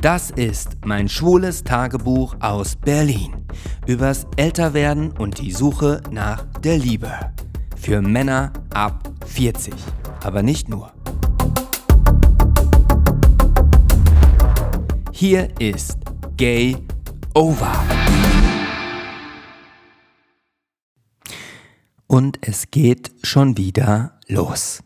[0.00, 3.44] Das ist mein schwules Tagebuch aus Berlin.
[3.86, 7.10] Übers Älterwerden und die Suche nach der Liebe.
[7.76, 9.74] Für Männer ab 40.
[10.22, 10.92] Aber nicht nur.
[15.12, 15.98] Hier ist
[16.36, 16.76] Gay
[17.34, 17.72] Over.
[22.06, 24.82] Und es geht schon wieder los.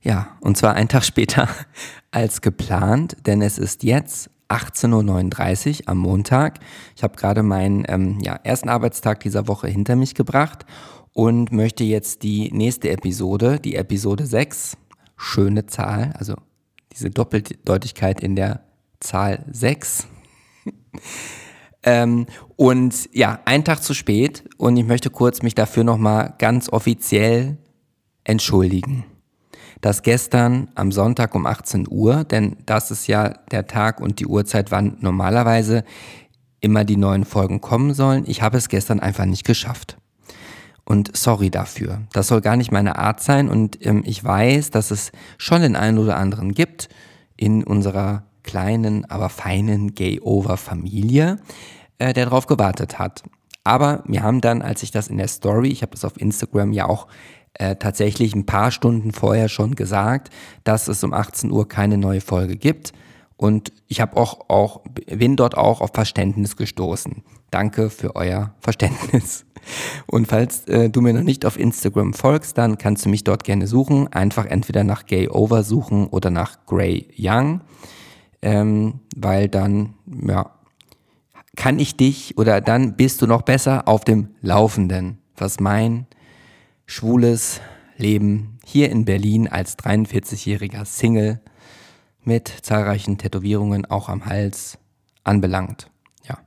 [0.00, 1.48] Ja, und zwar einen Tag später
[2.10, 6.60] als geplant, denn es ist jetzt 18.39 Uhr am Montag.
[6.96, 10.64] Ich habe gerade meinen ähm, ja, ersten Arbeitstag dieser Woche hinter mich gebracht
[11.12, 14.76] und möchte jetzt die nächste Episode, die Episode 6,
[15.16, 16.34] schöne Zahl, also
[16.92, 18.62] diese Doppeldeutigkeit in der
[19.00, 20.06] Zahl 6.
[21.82, 22.26] ähm,
[22.56, 27.58] und ja, einen Tag zu spät und ich möchte kurz mich dafür nochmal ganz offiziell
[28.24, 29.04] entschuldigen
[29.80, 34.26] dass gestern am Sonntag um 18 Uhr, denn das ist ja der Tag und die
[34.26, 35.84] Uhrzeit, wann normalerweise
[36.60, 39.96] immer die neuen Folgen kommen sollen, ich habe es gestern einfach nicht geschafft.
[40.84, 42.00] Und sorry dafür.
[42.12, 45.76] Das soll gar nicht meine Art sein und ähm, ich weiß, dass es schon den
[45.76, 46.88] einen oder anderen gibt
[47.36, 51.38] in unserer kleinen, aber feinen Gay-Over-Familie,
[51.98, 53.22] äh, der darauf gewartet hat.
[53.64, 56.72] Aber wir haben dann, als ich das in der Story, ich habe das auf Instagram
[56.72, 57.06] ja auch
[57.58, 60.30] äh, tatsächlich ein paar Stunden vorher schon gesagt,
[60.64, 62.92] dass es um 18 Uhr keine neue Folge gibt.
[63.36, 67.22] Und ich habe auch, auch, bin dort auch auf Verständnis gestoßen.
[67.50, 69.44] Danke für euer Verständnis.
[70.06, 73.44] Und falls äh, du mir noch nicht auf Instagram folgst, dann kannst du mich dort
[73.44, 74.08] gerne suchen.
[74.08, 77.60] Einfach entweder nach Gay Over suchen oder nach Grey Young.
[78.40, 80.52] Ähm, weil dann, ja,
[81.56, 86.06] kann ich dich oder dann bist du noch besser auf dem Laufenden, was mein
[86.88, 87.60] schwules
[87.98, 91.40] Leben hier in Berlin als 43-jähriger Single
[92.24, 94.78] mit zahlreichen Tätowierungen auch am Hals
[95.22, 95.90] anbelangt.
[96.26, 96.38] Ja.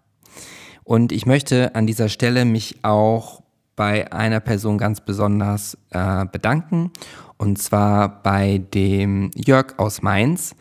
[0.84, 3.44] Und ich möchte an dieser Stelle mich auch
[3.76, 6.92] bei einer Person ganz besonders äh, bedanken
[7.38, 10.56] und zwar bei dem Jörg aus Mainz.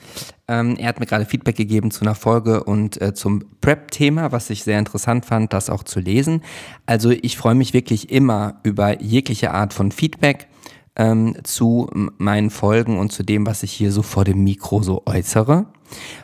[0.51, 4.51] Ähm, er hat mir gerade Feedback gegeben zu einer Folge und äh, zum Prep-Thema, was
[4.51, 6.43] ich sehr interessant fand, das auch zu lesen.
[6.87, 10.49] Also ich freue mich wirklich immer über jegliche Art von Feedback
[10.97, 11.89] ähm, zu
[12.19, 15.67] meinen Folgen und zu dem, was ich hier so vor dem Mikro so äußere.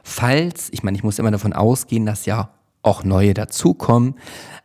[0.02, 2.50] Falls, ich meine, ich muss immer davon ausgehen, dass ja
[2.82, 4.16] auch neue dazukommen.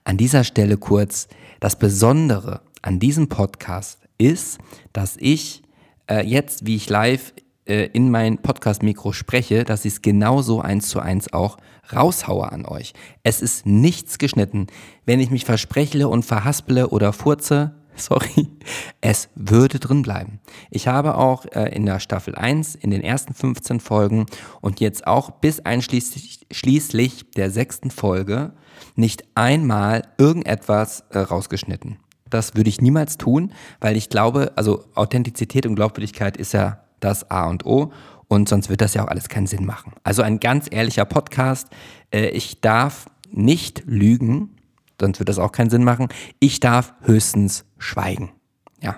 [0.04, 1.28] An dieser Stelle kurz,
[1.60, 4.58] das Besondere an diesem Podcast ist,
[4.92, 5.62] dass ich
[6.10, 7.32] äh, jetzt, wie ich live
[7.66, 11.58] äh, in mein Podcast-Mikro spreche, dass ich es genauso eins zu eins auch
[11.94, 12.94] raushaue an euch.
[13.24, 14.68] Es ist nichts geschnitten.
[15.06, 18.48] Wenn ich mich versprechle und verhaspele oder furze, sorry,
[19.02, 20.40] es würde drin bleiben.
[20.70, 24.26] Ich habe auch äh, in der Staffel 1, in den ersten 15 Folgen
[24.62, 28.54] und jetzt auch bis einschließlich der sechsten Folge
[28.96, 31.98] nicht einmal irgendetwas äh, rausgeschnitten.
[32.30, 37.29] Das würde ich niemals tun, weil ich glaube, also Authentizität und Glaubwürdigkeit ist ja das
[37.29, 37.91] A und O
[38.28, 39.91] und sonst wird das ja auch alles keinen Sinn machen.
[40.03, 41.67] Also ein ganz ehrlicher Podcast.
[42.12, 44.56] Äh, ich darf nicht lügen,
[45.00, 46.07] sonst wird das auch keinen Sinn machen.
[46.39, 48.31] Ich darf höchstens schweigen.
[48.81, 48.95] Ja.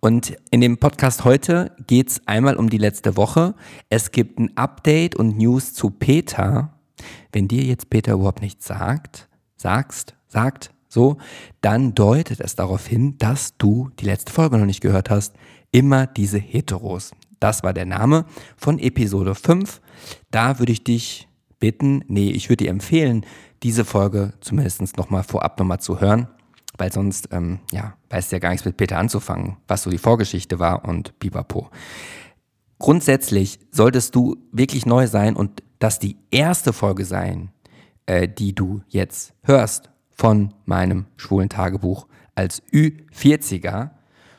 [0.00, 3.54] Und in dem Podcast heute geht es einmal um die letzte Woche.
[3.90, 6.72] Es gibt ein Update und News zu Peter.
[7.32, 11.18] Wenn dir jetzt Peter überhaupt nichts sagt, sagst, sagt, so,
[11.60, 15.34] dann deutet es darauf hin, dass du die letzte Folge noch nicht gehört hast.
[15.72, 17.12] Immer diese Heteros.
[17.40, 18.24] Das war der Name
[18.56, 19.80] von Episode 5.
[20.30, 21.28] Da würde ich dich
[21.58, 23.24] bitten, nee, ich würde dir empfehlen,
[23.62, 26.28] diese Folge zumindest nochmal vorab nochmal zu hören,
[26.78, 29.98] weil sonst, ähm, ja, weißt du ja gar nichts mit Peter anzufangen, was so die
[29.98, 31.70] Vorgeschichte war und pipapo.
[32.78, 37.50] Grundsätzlich solltest du wirklich neu sein und das die erste Folge sein,
[38.04, 43.90] äh, die du jetzt hörst von meinem schwulen Tagebuch als Ü40er,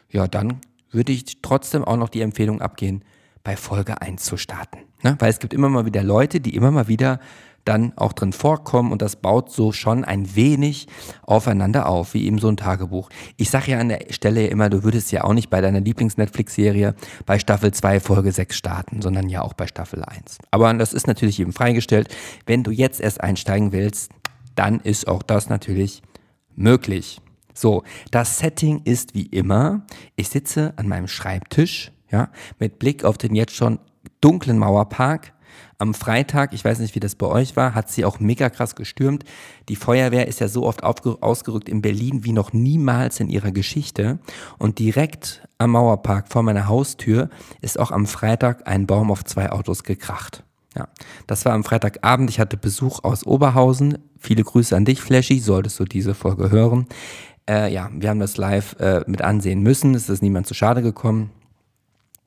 [0.10, 0.62] ja, dann
[0.92, 3.04] würde ich trotzdem auch noch die Empfehlung abgehen,
[3.44, 4.80] bei Folge 1 zu starten.
[5.04, 5.16] Ne?
[5.20, 7.20] Weil es gibt immer mal wieder Leute, die immer mal wieder
[7.68, 10.88] dann auch drin vorkommen und das baut so schon ein wenig
[11.24, 13.10] aufeinander auf, wie eben so ein Tagebuch.
[13.36, 16.96] Ich sage ja an der Stelle immer, du würdest ja auch nicht bei deiner Lieblings-Netflix-Serie
[17.26, 20.40] bei Staffel 2 Folge 6 starten, sondern ja auch bei Staffel 1.
[20.52, 22.14] Aber das ist natürlich eben freigestellt.
[22.46, 24.12] Wenn du jetzt erst einsteigen willst,
[24.56, 26.02] dann ist auch das natürlich
[26.56, 27.22] möglich.
[27.58, 27.82] So,
[28.12, 29.82] das Setting ist wie immer,
[30.16, 33.80] ich sitze an meinem Schreibtisch, ja, mit Blick auf den jetzt schon
[34.22, 35.34] dunklen Mauerpark,
[35.80, 38.76] Am Freitag, ich weiß nicht, wie das bei euch war, hat sie auch mega krass
[38.76, 39.24] gestürmt.
[39.70, 44.20] Die Feuerwehr ist ja so oft ausgerückt in Berlin wie noch niemals in ihrer Geschichte.
[44.58, 47.30] Und direkt am Mauerpark vor meiner Haustür
[47.62, 50.44] ist auch am Freitag ein Baum auf zwei Autos gekracht.
[50.76, 50.88] Ja,
[51.26, 52.30] das war am Freitagabend.
[52.30, 53.98] Ich hatte Besuch aus Oberhausen.
[54.20, 55.40] Viele Grüße an dich, Flashy.
[55.40, 56.88] Solltest du diese Folge hören.
[57.50, 59.96] Äh, ja, wir haben das live äh, mit ansehen müssen.
[59.96, 61.32] Es ist niemand zu schade gekommen.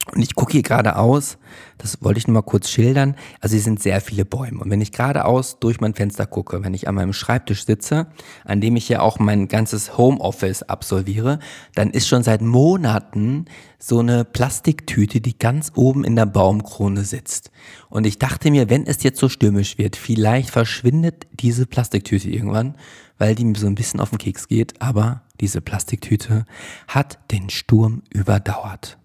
[0.06, 1.36] Und ich gucke hier geradeaus,
[1.76, 3.16] das wollte ich nur mal kurz schildern.
[3.40, 4.60] Also hier sind sehr viele Bäume.
[4.60, 8.06] Und wenn ich geradeaus durch mein Fenster gucke, wenn ich an meinem Schreibtisch sitze,
[8.44, 11.38] an dem ich ja auch mein ganzes Homeoffice absolviere,
[11.74, 13.44] dann ist schon seit Monaten
[13.78, 17.50] so eine Plastiktüte, die ganz oben in der Baumkrone sitzt.
[17.90, 22.74] Und ich dachte mir, wenn es jetzt so stürmisch wird, vielleicht verschwindet diese Plastiktüte irgendwann,
[23.18, 24.80] weil die mir so ein bisschen auf den Keks geht.
[24.80, 26.46] Aber diese Plastiktüte
[26.88, 28.99] hat den Sturm überdauert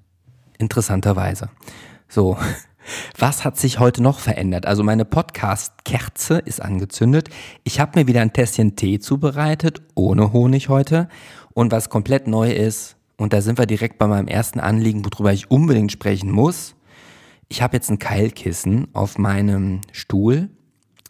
[0.57, 1.49] interessanterweise.
[2.07, 2.37] So,
[3.17, 4.65] was hat sich heute noch verändert?
[4.65, 7.29] Also meine Podcast-Kerze ist angezündet.
[7.63, 11.09] Ich habe mir wieder ein Tässchen Tee zubereitet, ohne Honig heute.
[11.53, 15.31] Und was komplett neu ist, und da sind wir direkt bei meinem ersten Anliegen, worüber
[15.31, 16.75] ich unbedingt sprechen muss.
[17.47, 20.49] Ich habe jetzt ein Keilkissen auf meinem Stuhl,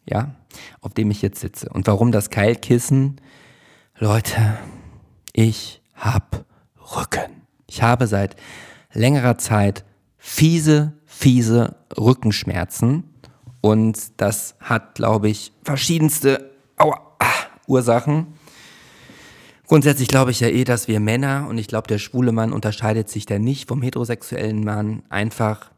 [0.06, 0.36] ja,
[0.82, 1.70] auf dem ich jetzt sitze.
[1.70, 3.20] Und warum das Keilkissen?
[3.98, 4.58] Leute,
[5.34, 6.46] ich habe
[6.96, 7.42] Rücken.
[7.68, 8.36] Ich habe seit
[8.96, 9.86] längerer Zeit
[10.18, 13.04] fiese, fiese Rückenschmerzen.
[13.62, 17.26] Und das hat, glaube ich, verschiedenste aua, ah,
[17.68, 18.28] Ursachen.
[19.68, 23.10] Grundsätzlich glaube ich ja eh, dass wir Männer, und ich glaube, der schwule Mann unterscheidet
[23.10, 25.72] sich da nicht vom heterosexuellen Mann, einfach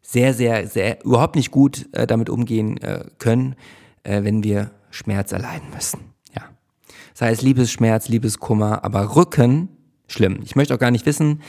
[0.00, 3.56] sehr, sehr, sehr überhaupt nicht gut äh, damit umgehen äh, können,
[4.04, 6.12] äh, wenn wir Schmerz erleiden müssen.
[6.36, 6.42] Ja.
[7.14, 9.68] Sei es Liebesschmerz, Liebeskummer, aber Rücken,
[10.06, 10.40] schlimm.
[10.44, 11.40] Ich möchte auch gar nicht wissen,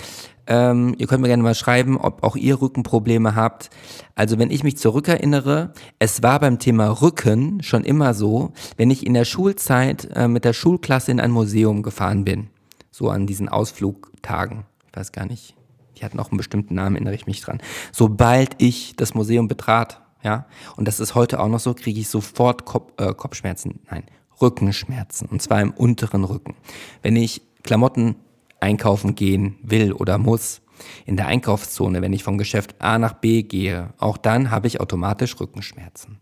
[0.48, 3.70] ähm, ihr könnt mir gerne mal schreiben, ob auch ihr Rückenprobleme habt.
[4.14, 9.06] Also wenn ich mich zurückerinnere, es war beim Thema Rücken schon immer so, wenn ich
[9.06, 12.50] in der Schulzeit äh, mit der Schulklasse in ein Museum gefahren bin,
[12.92, 15.56] so an diesen Ausflugtagen, ich weiß gar nicht,
[15.98, 17.62] die hatten auch einen bestimmten Namen, erinnere ich mich dran.
[17.92, 22.10] Sobald ich das Museum betrat, ja, und das ist heute auch noch so, kriege ich
[22.10, 24.04] sofort Kopf, äh, Kopfschmerzen, nein,
[24.42, 26.56] Rückenschmerzen, und zwar im unteren Rücken.
[27.02, 28.16] Wenn ich Klamotten
[28.60, 30.62] einkaufen gehen will oder muss,
[31.06, 34.82] in der Einkaufszone, wenn ich vom Geschäft A nach B gehe, auch dann habe ich
[34.82, 36.20] automatisch Rückenschmerzen.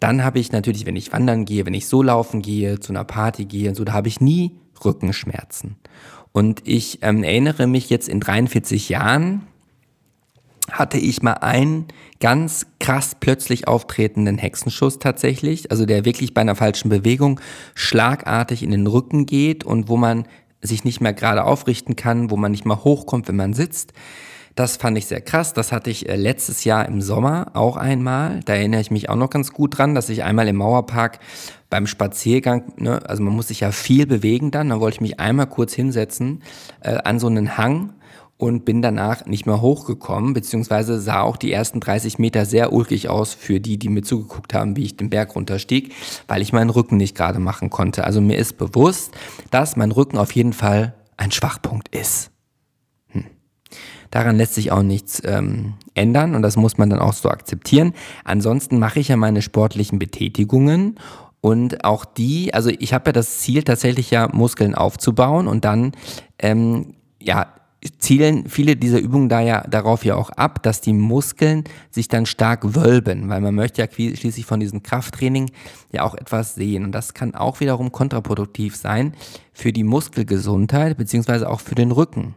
[0.00, 3.04] Dann habe ich natürlich, wenn ich wandern gehe, wenn ich so laufen gehe, zu einer
[3.04, 5.76] Party gehe und so, da habe ich nie Rückenschmerzen.
[6.32, 9.46] Und ich ähm, erinnere mich jetzt in 43 Jahren,
[10.70, 11.86] hatte ich mal einen
[12.20, 17.40] ganz krass plötzlich auftretenden Hexenschuss tatsächlich, also der wirklich bei einer falschen Bewegung
[17.74, 20.26] schlagartig in den Rücken geht und wo man
[20.62, 23.92] sich nicht mehr gerade aufrichten kann, wo man nicht mal hochkommt, wenn man sitzt.
[24.56, 25.52] Das fand ich sehr krass.
[25.52, 28.40] Das hatte ich äh, letztes Jahr im Sommer auch einmal.
[28.46, 31.18] Da erinnere ich mich auch noch ganz gut dran, dass ich einmal im Mauerpark
[31.68, 35.20] beim Spaziergang, ne, also man muss sich ja viel bewegen dann, da wollte ich mich
[35.20, 36.42] einmal kurz hinsetzen
[36.80, 37.92] äh, an so einen Hang
[38.38, 43.08] und bin danach nicht mehr hochgekommen, beziehungsweise sah auch die ersten 30 Meter sehr ulkig
[43.08, 45.94] aus für die, die mir zugeguckt haben, wie ich den Berg runterstieg,
[46.28, 48.04] weil ich meinen Rücken nicht gerade machen konnte.
[48.04, 49.14] Also mir ist bewusst,
[49.50, 52.30] dass mein Rücken auf jeden Fall ein Schwachpunkt ist.
[53.08, 53.24] Hm.
[54.10, 57.94] Daran lässt sich auch nichts ähm, ändern und das muss man dann auch so akzeptieren.
[58.24, 60.98] Ansonsten mache ich ja meine sportlichen Betätigungen
[61.40, 65.92] und auch die, also ich habe ja das Ziel tatsächlich ja Muskeln aufzubauen und dann
[66.38, 67.55] ähm, ja
[67.98, 72.26] zielen viele dieser Übungen da ja darauf ja auch ab, dass die Muskeln sich dann
[72.26, 75.50] stark wölben, weil man möchte ja schließlich von diesem Krafttraining
[75.92, 76.84] ja auch etwas sehen.
[76.84, 79.14] Und das kann auch wiederum kontraproduktiv sein
[79.52, 82.34] für die Muskelgesundheit beziehungsweise auch für den Rücken.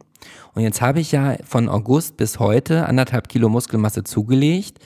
[0.53, 4.79] Und jetzt habe ich ja von August bis heute anderthalb Kilo Muskelmasse zugelegt.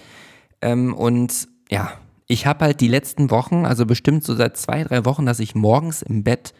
[0.62, 1.94] Ähm, und ja,
[2.28, 5.56] ich habe halt die letzten Wochen, also bestimmt so seit zwei, drei Wochen, dass ich
[5.56, 6.54] morgens im Bett,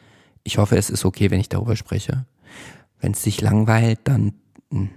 [0.44, 2.26] ich hoffe, es ist okay, wenn ich darüber spreche,
[3.04, 4.34] wenn es dich langweilt, dann
[4.72, 4.90] hm,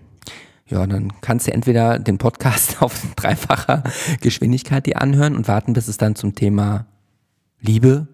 [0.68, 3.84] ja, dann kannst du entweder den Podcast auf dreifacher
[4.20, 6.86] Geschwindigkeit dir anhören und warten, bis es dann zum Thema
[7.60, 8.08] Liebe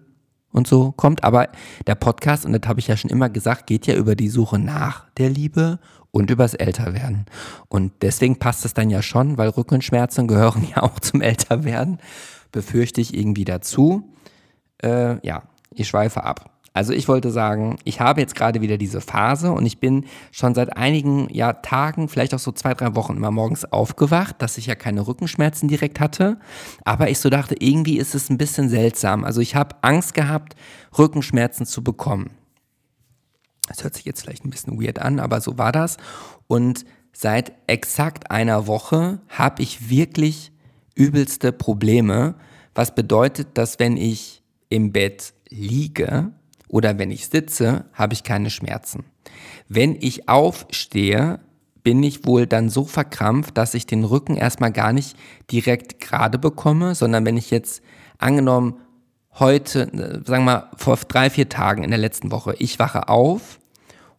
[0.51, 1.23] und so kommt.
[1.23, 1.49] Aber
[1.87, 4.59] der Podcast, und das habe ich ja schon immer gesagt, geht ja über die Suche
[4.59, 5.79] nach der Liebe
[6.11, 7.25] und übers Älterwerden.
[7.69, 11.99] Und deswegen passt es dann ja schon, weil Rückenschmerzen gehören ja auch zum Älterwerden,
[12.51, 14.11] befürchte ich irgendwie dazu.
[14.83, 16.52] Äh, ja, ich schweife ab.
[16.73, 20.55] Also ich wollte sagen, ich habe jetzt gerade wieder diese Phase und ich bin schon
[20.55, 24.65] seit einigen ja, Tagen, vielleicht auch so zwei, drei Wochen immer morgens aufgewacht, dass ich
[24.65, 26.39] ja keine Rückenschmerzen direkt hatte.
[26.83, 29.23] Aber ich so dachte, irgendwie ist es ein bisschen seltsam.
[29.23, 30.55] Also ich habe Angst gehabt,
[30.97, 32.31] Rückenschmerzen zu bekommen.
[33.67, 35.97] Das hört sich jetzt vielleicht ein bisschen weird an, aber so war das.
[36.47, 40.51] Und seit exakt einer Woche habe ich wirklich
[40.95, 42.33] übelste Probleme,
[42.73, 46.33] was bedeutet, dass wenn ich im Bett liege
[46.73, 49.05] oder wenn ich sitze, habe ich keine Schmerzen.
[49.69, 51.39] Wenn ich aufstehe,
[51.83, 55.15] bin ich wohl dann so verkrampft, dass ich den Rücken erstmal gar nicht
[55.51, 57.83] direkt gerade bekomme, sondern wenn ich jetzt
[58.17, 58.79] angenommen
[59.37, 63.07] heute, äh, sagen wir mal vor drei, vier Tagen in der letzten Woche, ich wache
[63.07, 63.59] auf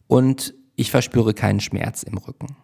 [0.07, 2.55] und ich verspüre keinen Schmerz im Rücken.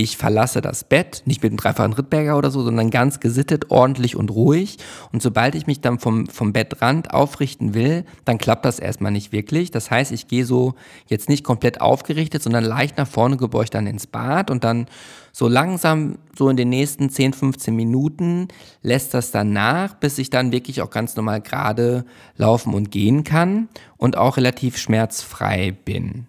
[0.00, 4.14] Ich verlasse das Bett, nicht mit dem dreifachen Rittberger oder so, sondern ganz gesittet, ordentlich
[4.14, 4.78] und ruhig.
[5.10, 9.32] Und sobald ich mich dann vom, vom Bettrand aufrichten will, dann klappt das erstmal nicht
[9.32, 9.72] wirklich.
[9.72, 10.76] Das heißt, ich gehe so
[11.08, 14.86] jetzt nicht komplett aufgerichtet, sondern leicht nach vorne gebeugt dann ins Bad und dann
[15.32, 18.46] so langsam, so in den nächsten 10, 15 Minuten
[18.82, 22.04] lässt das dann nach, bis ich dann wirklich auch ganz normal gerade
[22.36, 26.28] laufen und gehen kann und auch relativ schmerzfrei bin.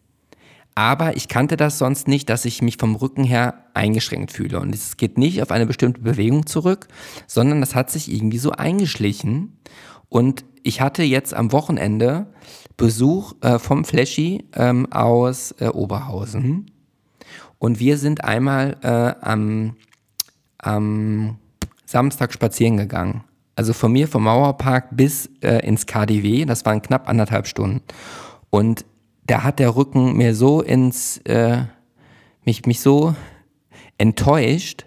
[0.80, 4.62] Aber ich kannte das sonst nicht, dass ich mich vom Rücken her eingeschränkt fühle.
[4.62, 6.88] Und es geht nicht auf eine bestimmte Bewegung zurück,
[7.28, 9.60] sondern das hat sich irgendwie so eingeschlichen.
[10.08, 12.28] Und ich hatte jetzt am Wochenende
[12.78, 16.72] Besuch äh, vom Flashy ähm, aus äh, Oberhausen.
[17.58, 19.76] Und wir sind einmal äh, am,
[20.60, 21.40] am
[21.84, 23.26] Samstag spazieren gegangen.
[23.58, 27.82] Also von mir vom Mauerpark bis äh, ins KDW, das waren knapp anderthalb Stunden.
[28.50, 28.86] Und
[29.30, 31.64] da hat der Rücken mir so ins, äh,
[32.46, 33.16] mich, mich so
[33.98, 34.86] enttäuscht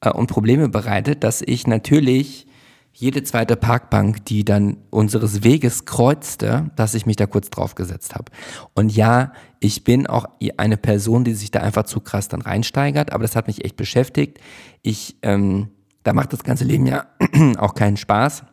[0.00, 2.46] äh, und Probleme bereitet, dass ich natürlich
[2.94, 8.14] jede zweite Parkbank, die dann unseres Weges kreuzte, dass ich mich da kurz drauf gesetzt
[8.14, 8.26] habe.
[8.74, 13.12] Und ja, ich bin auch eine Person, die sich da einfach zu krass dann reinsteigert,
[13.12, 14.38] aber das hat mich echt beschäftigt.
[14.82, 15.68] Ich, ähm,
[16.02, 17.06] da macht das ganze Leben ja
[17.58, 18.44] auch keinen Spaß.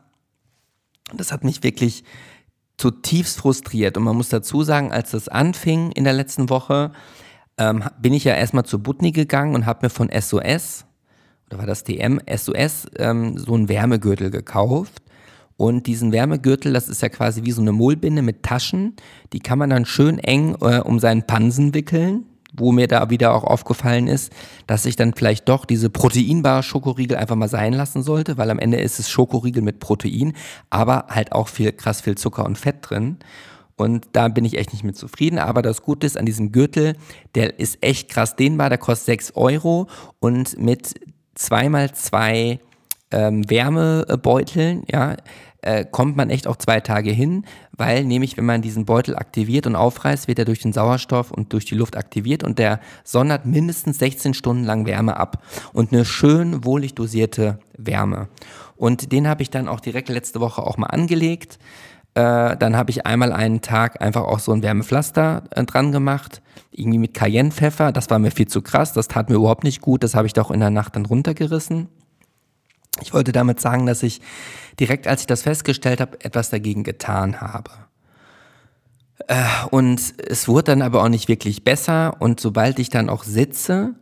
[1.13, 2.03] Das hat mich wirklich
[2.79, 3.97] zutiefst frustriert.
[3.97, 6.91] Und man muss dazu sagen, als das anfing in der letzten Woche,
[7.57, 10.85] ähm, bin ich ja erstmal zu Butni gegangen und habe mir von SOS,
[11.47, 15.03] oder war das DM, SOS, ähm, so einen Wärmegürtel gekauft.
[15.57, 18.95] Und diesen Wärmegürtel, das ist ja quasi wie so eine Mullbinde mit Taschen,
[19.33, 23.33] die kann man dann schön eng äh, um seinen Pansen wickeln wo mir da wieder
[23.33, 24.31] auch aufgefallen ist,
[24.67, 28.59] dass ich dann vielleicht doch diese proteinbare Schokoriegel einfach mal sein lassen sollte, weil am
[28.59, 30.33] Ende ist es Schokoriegel mit Protein,
[30.69, 33.17] aber halt auch viel krass viel Zucker und Fett drin.
[33.75, 35.39] Und da bin ich echt nicht mit zufrieden.
[35.39, 36.97] Aber das Gute ist an diesem Gürtel,
[37.33, 39.87] der ist echt krass dehnbar, der kostet 6 Euro
[40.19, 40.95] und mit
[41.35, 42.59] zweimal zwei
[43.11, 45.15] ähm, Wärmebeuteln, ja,
[45.61, 49.67] äh, kommt man echt auch zwei Tage hin, weil nämlich, wenn man diesen Beutel aktiviert
[49.67, 53.45] und aufreißt, wird er durch den Sauerstoff und durch die Luft aktiviert und der sondert
[53.45, 58.29] mindestens 16 Stunden lang Wärme ab und eine schön wohlig dosierte Wärme.
[58.75, 61.59] Und den habe ich dann auch direkt letzte Woche auch mal angelegt.
[62.13, 66.41] Äh, dann habe ich einmal einen Tag einfach auch so ein Wärmepflaster äh, dran gemacht,
[66.71, 67.91] irgendwie mit Cayennepfeffer.
[67.91, 70.03] Das war mir viel zu krass, das tat mir überhaupt nicht gut.
[70.03, 71.89] Das habe ich doch in der Nacht dann runtergerissen.
[73.01, 74.21] Ich wollte damit sagen, dass ich
[74.79, 77.71] direkt, als ich das festgestellt habe, etwas dagegen getan habe.
[79.27, 82.17] Äh, und es wurde dann aber auch nicht wirklich besser.
[82.19, 83.95] Und sobald ich dann auch sitze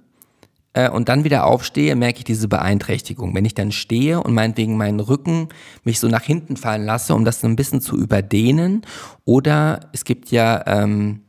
[0.73, 3.33] äh, und dann wieder aufstehe, merke ich diese Beeinträchtigung.
[3.35, 5.49] Wenn ich dann stehe und meinetwegen meinen Rücken
[5.83, 8.85] mich so nach hinten fallen lasse, um das so ein bisschen zu überdehnen.
[9.25, 11.21] Oder es gibt ja ähm,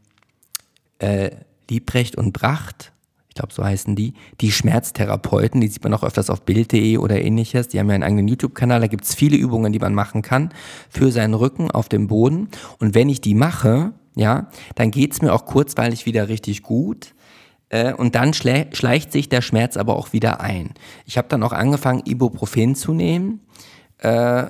[0.99, 1.31] äh,
[1.71, 2.93] Liebrecht und Bracht
[3.39, 7.69] glaube, so heißen die, die Schmerztherapeuten, die sieht man auch öfters auf Bild.de oder ähnliches.
[7.69, 10.51] Die haben ja einen eigenen YouTube-Kanal, da gibt es viele Übungen, die man machen kann
[10.91, 12.49] für seinen Rücken auf dem Boden.
[12.79, 17.15] Und wenn ich die mache, ja, dann geht es mir auch kurzweilig wieder richtig gut.
[17.69, 20.75] Äh, und dann schleicht sich der Schmerz aber auch wieder ein.
[21.07, 23.41] Ich habe dann auch angefangen, Ibuprofen zu nehmen.
[23.99, 24.47] Äh,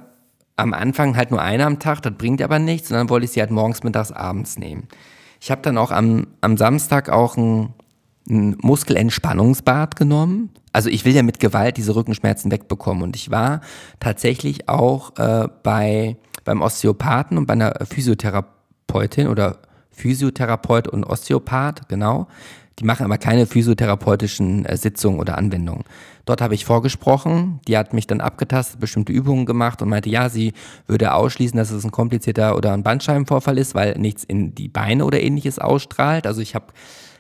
[0.57, 2.91] am Anfang halt nur eine am Tag, das bringt aber nichts.
[2.91, 4.89] Und dann wollte ich sie halt morgens, mittags, abends nehmen.
[5.41, 7.75] Ich habe dann auch am, am Samstag auch ein
[8.29, 10.51] ein Muskelentspannungsbad genommen.
[10.73, 13.03] Also ich will ja mit Gewalt diese Rückenschmerzen wegbekommen.
[13.03, 13.61] Und ich war
[14.01, 19.59] tatsächlich auch äh, bei, beim Osteopathen und bei einer Physiotherapeutin oder
[19.91, 22.29] Physiotherapeut und Osteopath, genau.
[22.79, 25.85] Die machen aber keine physiotherapeutischen äh, Sitzungen oder Anwendungen.
[26.25, 30.29] Dort habe ich vorgesprochen, die hat mich dann abgetastet, bestimmte Übungen gemacht und meinte, ja,
[30.29, 30.53] sie
[30.87, 35.05] würde ausschließen, dass es ein komplizierter oder ein Bandscheibenvorfall ist, weil nichts in die Beine
[35.05, 36.27] oder ähnliches ausstrahlt.
[36.27, 36.67] Also ich habe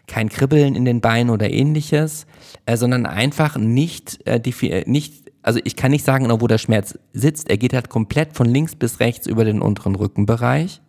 [0.08, 2.26] kein Kribbeln in den Beinen oder ähnliches,
[2.66, 6.98] äh, sondern einfach nicht, äh, äh, nicht, also ich kann nicht sagen, wo der Schmerz
[7.12, 7.48] sitzt.
[7.48, 10.80] Er geht halt komplett von links bis rechts über den unteren Rückenbereich.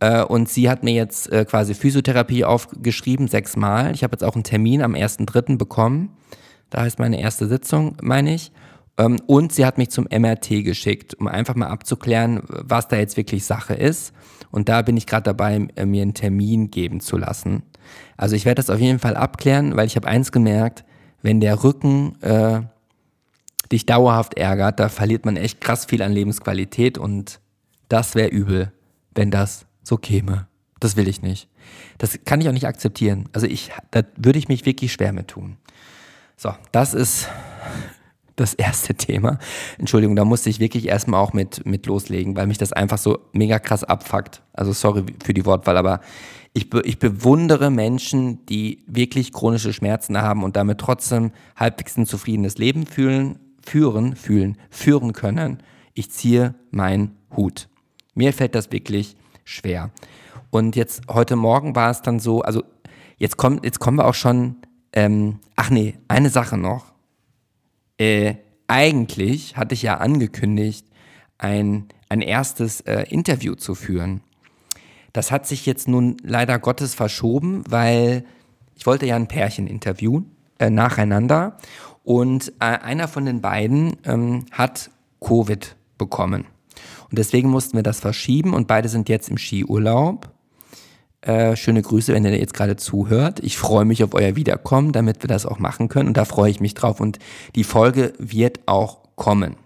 [0.00, 3.94] Äh, und sie hat mir jetzt äh, quasi Physiotherapie aufgeschrieben, sechsmal.
[3.94, 5.56] Ich habe jetzt auch einen Termin am 1.3.
[5.56, 6.10] bekommen.
[6.70, 8.52] Da heißt meine erste Sitzung, meine ich.
[8.98, 13.16] Ähm, und sie hat mich zum MRT geschickt, um einfach mal abzuklären, was da jetzt
[13.16, 14.12] wirklich Sache ist.
[14.56, 17.62] Und da bin ich gerade dabei, äh, mir einen Termin geben zu lassen.
[18.16, 20.82] Also ich werde das auf jeden Fall abklären, weil ich habe eins gemerkt,
[21.20, 22.62] wenn der Rücken äh,
[23.70, 27.38] dich dauerhaft ärgert, da verliert man echt krass viel an Lebensqualität und
[27.90, 28.72] das wäre übel,
[29.14, 30.46] wenn das so käme.
[30.80, 31.50] Das will ich nicht.
[31.98, 33.28] Das kann ich auch nicht akzeptieren.
[33.34, 35.58] Also ich, da würde ich mich wirklich schwer mit tun.
[36.38, 37.28] So, das ist
[38.36, 39.38] das erste Thema.
[39.78, 43.18] Entschuldigung, da musste ich wirklich erstmal auch mit, mit loslegen, weil mich das einfach so
[43.32, 44.42] mega krass abfuckt.
[44.52, 46.00] Also sorry für die Wortwahl, aber
[46.52, 52.06] ich, be ich bewundere Menschen, die wirklich chronische Schmerzen haben und damit trotzdem halbwegs ein
[52.06, 55.58] zufriedenes Leben fühlen, führen, fühlen, führen können.
[55.92, 57.68] Ich ziehe meinen Hut.
[58.14, 59.90] Mir fällt das wirklich schwer.
[60.50, 62.62] Und jetzt heute Morgen war es dann so, also
[63.18, 64.56] jetzt, kommt, jetzt kommen wir auch schon,
[64.94, 66.95] ähm, ach nee, eine Sache noch.
[67.98, 68.34] Äh,
[68.66, 70.86] eigentlich hatte ich ja angekündigt,
[71.38, 74.22] ein, ein erstes äh, Interview zu führen.
[75.12, 78.24] Das hat sich jetzt nun leider Gottes verschoben, weil
[78.74, 81.56] ich wollte ja ein Pärchen interviewen, äh, nacheinander.
[82.04, 86.44] Und äh, einer von den beiden ähm, hat Covid bekommen.
[87.10, 90.30] Und deswegen mussten wir das verschieben und beide sind jetzt im Skiurlaub.
[91.26, 93.40] Äh, schöne Grüße, wenn ihr jetzt gerade zuhört.
[93.40, 96.06] Ich freue mich auf euer Wiederkommen, damit wir das auch machen können.
[96.06, 97.00] Und da freue ich mich drauf.
[97.00, 97.18] Und
[97.56, 99.56] die Folge wird auch kommen.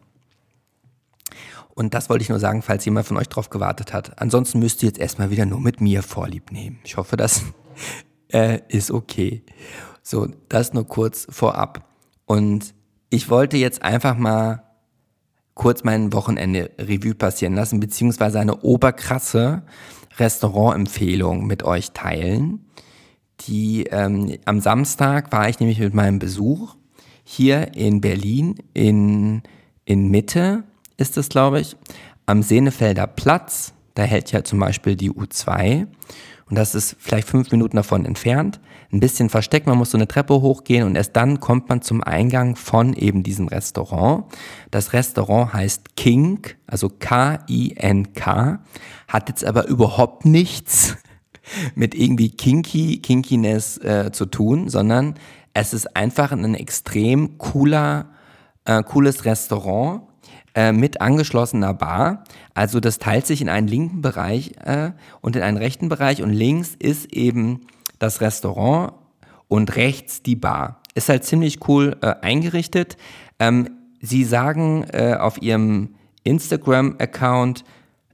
[1.74, 4.22] Und das wollte ich nur sagen, falls jemand von euch drauf gewartet hat.
[4.22, 6.78] Ansonsten müsst ihr jetzt erstmal wieder nur mit mir Vorlieb nehmen.
[6.82, 7.42] Ich hoffe, das
[8.32, 9.42] äh, ist okay.
[10.02, 11.84] So, das nur kurz vorab.
[12.24, 12.72] Und
[13.10, 14.62] ich wollte jetzt einfach mal
[15.52, 19.62] kurz mein Wochenende Revue passieren lassen, beziehungsweise eine oberkrasse
[20.18, 22.66] Restaurantempfehlung mit euch teilen.
[23.42, 26.76] Die ähm, am Samstag war ich nämlich mit meinem Besuch
[27.24, 29.42] hier in Berlin in,
[29.84, 30.64] in Mitte
[30.96, 31.76] ist es, glaube ich,
[32.26, 33.72] am Senefelder Platz.
[33.94, 35.86] Da hält ja zum Beispiel die U2
[36.50, 38.60] und das ist vielleicht fünf Minuten davon entfernt.
[38.92, 42.02] Ein bisschen versteckt, man muss so eine Treppe hochgehen und erst dann kommt man zum
[42.02, 44.24] Eingang von eben diesem Restaurant.
[44.72, 48.58] Das Restaurant heißt King, also K-I-N-K,
[49.06, 50.96] hat jetzt aber überhaupt nichts
[51.76, 55.14] mit irgendwie Kinky, Kinkiness äh, zu tun, sondern
[55.54, 58.10] es ist einfach ein extrem cooler,
[58.64, 60.02] äh, cooles Restaurant
[60.60, 62.24] äh, mit angeschlossener Bar.
[62.52, 64.90] Also das teilt sich in einen linken Bereich äh,
[65.22, 67.62] und in einen rechten Bereich und links ist eben
[67.98, 68.92] das Restaurant
[69.48, 70.82] und rechts die Bar.
[70.94, 72.98] Ist halt ziemlich cool äh, eingerichtet.
[73.38, 73.70] Ähm,
[74.02, 75.94] sie sagen äh, auf ihrem
[76.24, 77.64] Instagram-Account,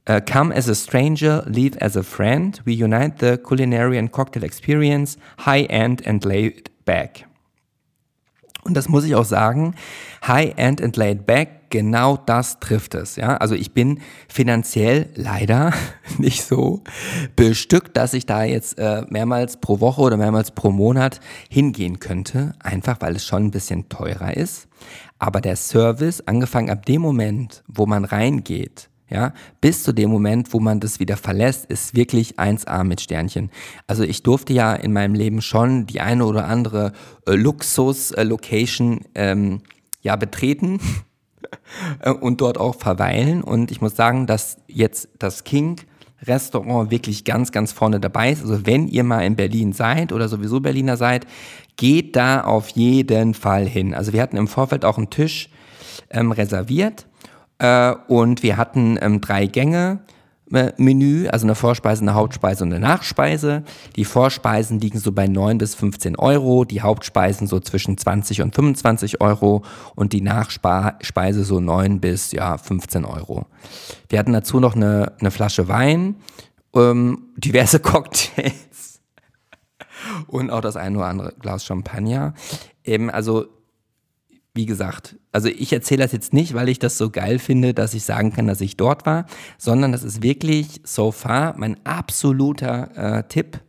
[0.09, 2.61] Uh, come as a stranger, leave as a friend.
[2.63, 7.25] We unite the culinary and cocktail experience, high-end and laid back.
[8.63, 9.75] Und das muss ich auch sagen,
[10.25, 13.15] high-end and laid back, genau das trifft es.
[13.15, 13.37] Ja?
[13.37, 15.73] Also ich bin finanziell leider
[16.17, 16.83] nicht so
[17.35, 22.53] bestückt, dass ich da jetzt äh, mehrmals pro Woche oder mehrmals pro Monat hingehen könnte,
[22.59, 24.67] einfach weil es schon ein bisschen teurer ist.
[25.19, 30.53] Aber der Service, angefangen ab dem Moment, wo man reingeht, ja, bis zu dem Moment,
[30.53, 33.51] wo man das wieder verlässt, ist wirklich 1A mit Sternchen.
[33.87, 36.91] Also ich durfte ja in meinem Leben schon die eine oder andere
[37.25, 39.61] äh, Luxus-Location äh, ähm,
[40.01, 40.79] ja betreten
[42.21, 43.43] und dort auch verweilen.
[43.43, 45.77] Und ich muss sagen, dass jetzt das King
[46.25, 48.41] Restaurant wirklich ganz, ganz vorne dabei ist.
[48.41, 51.27] Also wenn ihr mal in Berlin seid oder sowieso Berliner seid,
[51.75, 53.93] geht da auf jeden Fall hin.
[53.93, 55.49] Also wir hatten im Vorfeld auch einen Tisch
[56.09, 57.05] ähm, reserviert
[57.59, 59.99] äh, und wir hatten ähm, drei Gänge.
[60.51, 63.63] Äh, Menü, also eine Vorspeise, eine Hauptspeise und eine Nachspeise.
[63.95, 68.55] Die Vorspeisen liegen so bei 9 bis 15 Euro, die Hauptspeisen so zwischen 20 und
[68.55, 69.63] 25 Euro
[69.95, 73.45] und die Nachspeise so 9 bis ja, 15 Euro.
[74.07, 76.15] Wir hatten dazu noch eine, eine Flasche Wein,
[76.73, 79.01] ähm, diverse Cocktails
[80.27, 82.33] und auch das eine oder andere Glas Champagner.
[82.85, 83.47] Eben, also
[84.57, 87.93] wie gesagt, also ich erzähle das jetzt nicht, weil ich das so geil finde, dass
[87.93, 89.25] ich sagen kann, dass ich dort war,
[89.57, 93.59] sondern das ist wirklich so far mein absoluter äh, Tipp,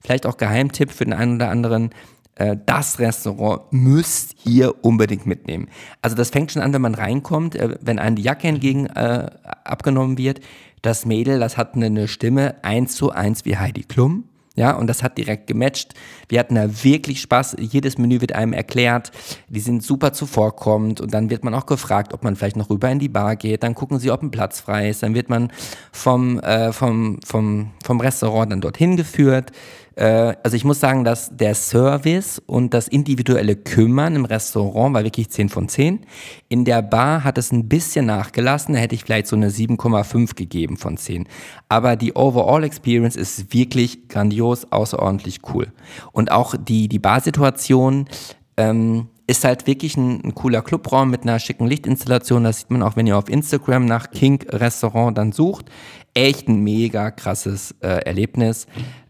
[0.00, 1.90] vielleicht auch Geheimtipp für den einen oder anderen.
[2.34, 5.68] Äh, das Restaurant müsst ihr unbedingt mitnehmen.
[6.02, 9.30] Also das fängt schon an, wenn man reinkommt, äh, wenn einem die Jacke entgegen äh,
[9.64, 10.40] abgenommen wird.
[10.82, 14.24] Das Mädel, das hat eine Stimme eins zu eins wie Heidi Klum.
[14.56, 15.94] Ja, und das hat direkt gematcht.
[16.28, 17.56] Wir hatten da wirklich Spaß.
[17.58, 19.10] Jedes Menü wird einem erklärt.
[19.48, 21.00] Die sind super zuvorkommend.
[21.00, 23.64] Und dann wird man auch gefragt, ob man vielleicht noch rüber in die Bar geht.
[23.64, 25.02] Dann gucken sie, ob ein Platz frei ist.
[25.02, 25.50] Dann wird man
[25.90, 29.50] vom, äh, vom, vom, vom Restaurant dann dorthin geführt.
[29.96, 35.04] Äh, also ich muss sagen, dass der Service und das individuelle Kümmern im Restaurant war
[35.04, 36.00] wirklich 10 von 10.
[36.48, 40.34] In der Bar hat es ein bisschen nachgelassen, da hätte ich vielleicht so eine 7,5
[40.34, 41.26] gegeben von 10.
[41.68, 45.72] Aber die Overall Experience ist wirklich grandios, außerordentlich cool.
[46.12, 48.06] Und auch die, die Barsituation,
[48.56, 52.44] ähm, ist halt wirklich ein, ein, cooler Clubraum mit einer schicken Lichtinstallation.
[52.44, 55.70] Das sieht man auch, wenn ihr auf Instagram nach King Restaurant dann sucht.
[56.12, 58.66] Echt ein mega krasses äh, Erlebnis,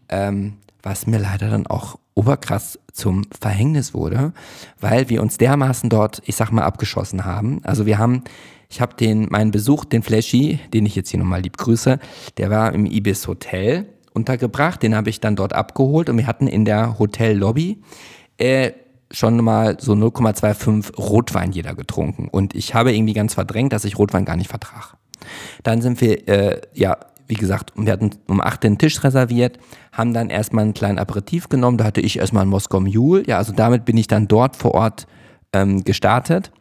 [0.09, 0.53] ähm,
[0.85, 4.33] was mir leider dann auch oberkrass zum Verhängnis wurde,
[4.79, 7.59] weil wir uns dermaßen dort, ich sag mal, abgeschossen haben.
[7.63, 8.23] Also wir haben,
[8.69, 11.99] ich habe den, meinen Besuch, den Flashy, den ich jetzt hier nochmal lieb grüße,
[12.37, 16.47] der war im Ibis Hotel untergebracht, den habe ich dann dort abgeholt und wir hatten
[16.47, 17.81] in der Hotellobby
[18.37, 18.71] äh,
[19.11, 22.27] schon mal so 0,25 Rotwein jeder getrunken.
[22.29, 24.97] Und ich habe irgendwie ganz verdrängt, dass ich Rotwein gar nicht vertrage.
[25.63, 29.57] Dann sind wir, äh, ja, wie gesagt, wir hatten um 8 den Tisch reserviert,
[29.91, 31.77] haben dann erstmal einen kleinen Aperitif genommen.
[31.77, 33.23] Da hatte ich erstmal einen Moskau Mule.
[33.25, 35.07] Ja, also damit bin ich dann dort vor Ort
[35.53, 36.51] ähm, gestartet.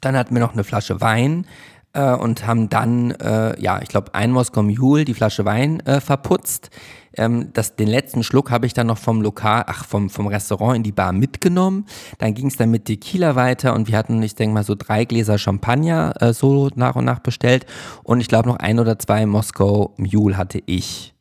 [0.00, 1.46] Dann hatten wir noch eine Flasche Wein
[1.92, 6.00] äh, und haben dann, äh, ja, ich glaube, ein Moskau Mule, die Flasche Wein äh,
[6.00, 6.70] verputzt.
[7.16, 10.76] Ähm, das, den letzten Schluck habe ich dann noch vom Lokal, ach, vom, vom Restaurant
[10.76, 11.86] in die Bar mitgenommen.
[12.18, 15.04] Dann ging es dann mit Tequila weiter und wir hatten, ich denke mal, so drei
[15.04, 17.66] Gläser Champagner äh, so nach und nach bestellt.
[18.02, 21.14] Und ich glaube, noch ein oder zwei Moskau Mule hatte ich.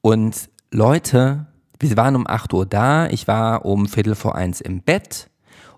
[0.00, 1.46] Und Leute,
[1.78, 5.30] wir waren um 8 Uhr da, ich war um Viertel vor eins im Bett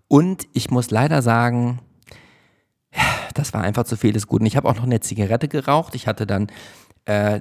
[0.09, 1.81] und ich muss leider sagen,
[3.35, 4.47] das war einfach zu viel des Guten.
[4.47, 5.95] Ich habe auch noch eine Zigarette geraucht.
[5.95, 6.49] Ich hatte dann
[7.05, 7.41] äh,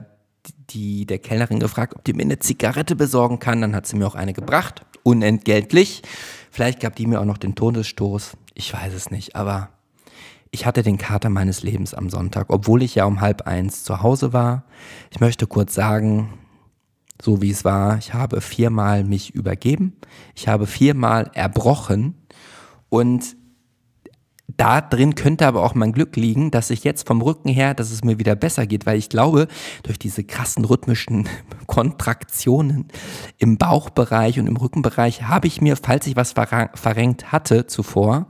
[0.70, 3.62] die, der Kellnerin gefragt, ob die mir eine Zigarette besorgen kann.
[3.62, 6.02] Dann hat sie mir auch eine gebracht, unentgeltlich.
[6.52, 8.38] Vielleicht gab die mir auch noch den Todesstoß.
[8.54, 9.70] Ich weiß es nicht, aber
[10.52, 14.02] ich hatte den Kater meines Lebens am Sonntag, obwohl ich ja um halb eins zu
[14.02, 14.64] Hause war.
[15.12, 16.40] Ich möchte kurz sagen,
[17.22, 19.98] so wie es war, ich habe viermal mich übergeben,
[20.34, 22.16] ich habe viermal erbrochen
[22.90, 23.36] und
[24.58, 27.92] da drin könnte aber auch mein Glück liegen, dass ich jetzt vom Rücken her, dass
[27.92, 29.48] es mir wieder besser geht, weil ich glaube,
[29.84, 31.28] durch diese krassen rhythmischen
[31.68, 32.88] Kontraktionen
[33.38, 38.28] im Bauchbereich und im Rückenbereich habe ich mir, falls ich was verrenkt hatte zuvor,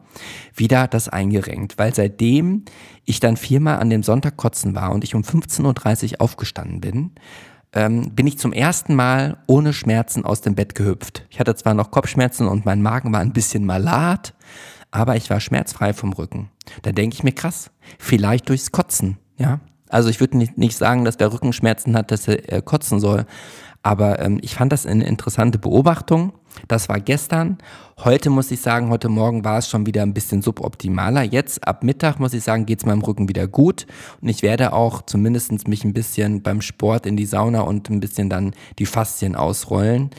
[0.54, 2.66] wieder das eingerenkt, weil seitdem
[3.04, 7.12] ich dann viermal an dem Sonntag kotzen war und ich um 15.30 Uhr aufgestanden bin,
[7.74, 11.26] ähm, bin ich zum ersten Mal ohne Schmerzen aus dem Bett gehüpft.
[11.30, 14.34] Ich hatte zwar noch Kopfschmerzen und mein Magen war ein bisschen malat,
[14.96, 16.50] aber ich war schmerzfrei vom Rücken.
[16.82, 19.60] Da denke ich mir krass, vielleicht durchs Kotzen, ja.
[19.90, 23.26] Also ich würde nicht, sagen, dass der Rückenschmerzen hat, dass er äh, kotzen soll,
[23.84, 26.34] aber ähm, ich fand das eine interessante Beobachtung.
[26.68, 27.60] Das war gestern.
[28.04, 31.22] Heute muss ich sagen, heute Morgen war es schon wieder ein bisschen suboptimaler.
[31.22, 33.86] Jetzt ab Mittag muss ich sagen, geht es meinem Rücken wieder gut.
[34.22, 38.00] Und ich werde auch zumindest mich ein bisschen beim Sport in die Sauna und ein
[38.00, 40.10] bisschen dann die Faszien ausrollen.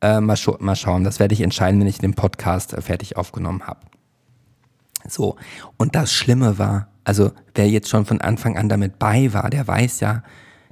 [0.00, 3.66] Äh, mal, mal, schauen, das werde ich entscheiden, wenn ich den Podcast äh, fertig aufgenommen
[3.66, 3.80] habe.
[5.10, 5.36] So,
[5.76, 9.66] und das Schlimme war, also wer jetzt schon von Anfang an damit bei war, der
[9.66, 10.22] weiß ja,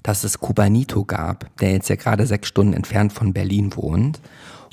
[0.02, 4.20] dass es Kubanito gab, der jetzt ja gerade sechs Stunden entfernt von Berlin wohnt.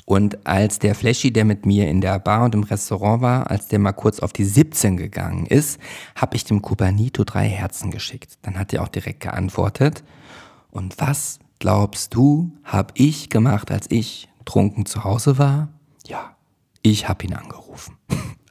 [0.04, 3.68] Und als der Flashy, der mit mir in der Bar und im Restaurant war, als
[3.68, 5.80] der mal kurz auf die 17 gegangen ist,
[6.16, 8.38] habe ich dem Kubanito drei Herzen geschickt.
[8.42, 10.02] Dann hat er auch direkt geantwortet.
[10.70, 15.68] Und was glaubst du, habe ich gemacht, als ich trunken zu Hause war?
[16.06, 16.36] Ja,
[16.82, 17.96] ich habe ihn angerufen.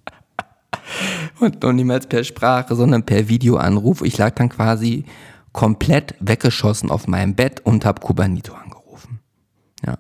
[1.42, 4.04] Und noch niemals per Sprache, sondern per Videoanruf.
[4.04, 5.06] Ich lag dann quasi
[5.52, 9.20] komplett weggeschossen auf meinem Bett und habe Kubanito angerufen.
[9.86, 9.98] Ja.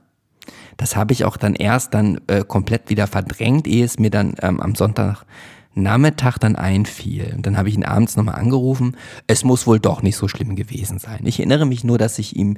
[0.78, 4.36] Das habe ich auch dann erst dann äh, komplett wieder verdrängt, ehe es mir dann
[4.42, 5.26] ähm, am Sonntag
[5.74, 7.34] Nachmittag dann einfiel.
[7.36, 8.98] Und dann habe ich ihn abends nochmal angerufen.
[9.26, 11.22] Es muss wohl doch nicht so schlimm gewesen sein.
[11.24, 12.58] Ich erinnere mich nur, dass ich ihm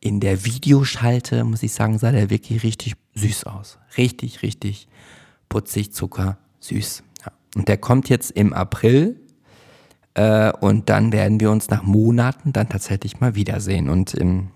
[0.00, 3.78] in der Videoschalte, muss ich sagen, sah der wirklich richtig süß aus.
[3.96, 4.88] Richtig, richtig
[5.50, 7.04] putzig, Zucker, süß.
[7.54, 9.20] Und der kommt jetzt im April
[10.14, 13.88] äh, und dann werden wir uns nach Monaten dann tatsächlich mal wiedersehen.
[13.88, 14.50] Und ähm,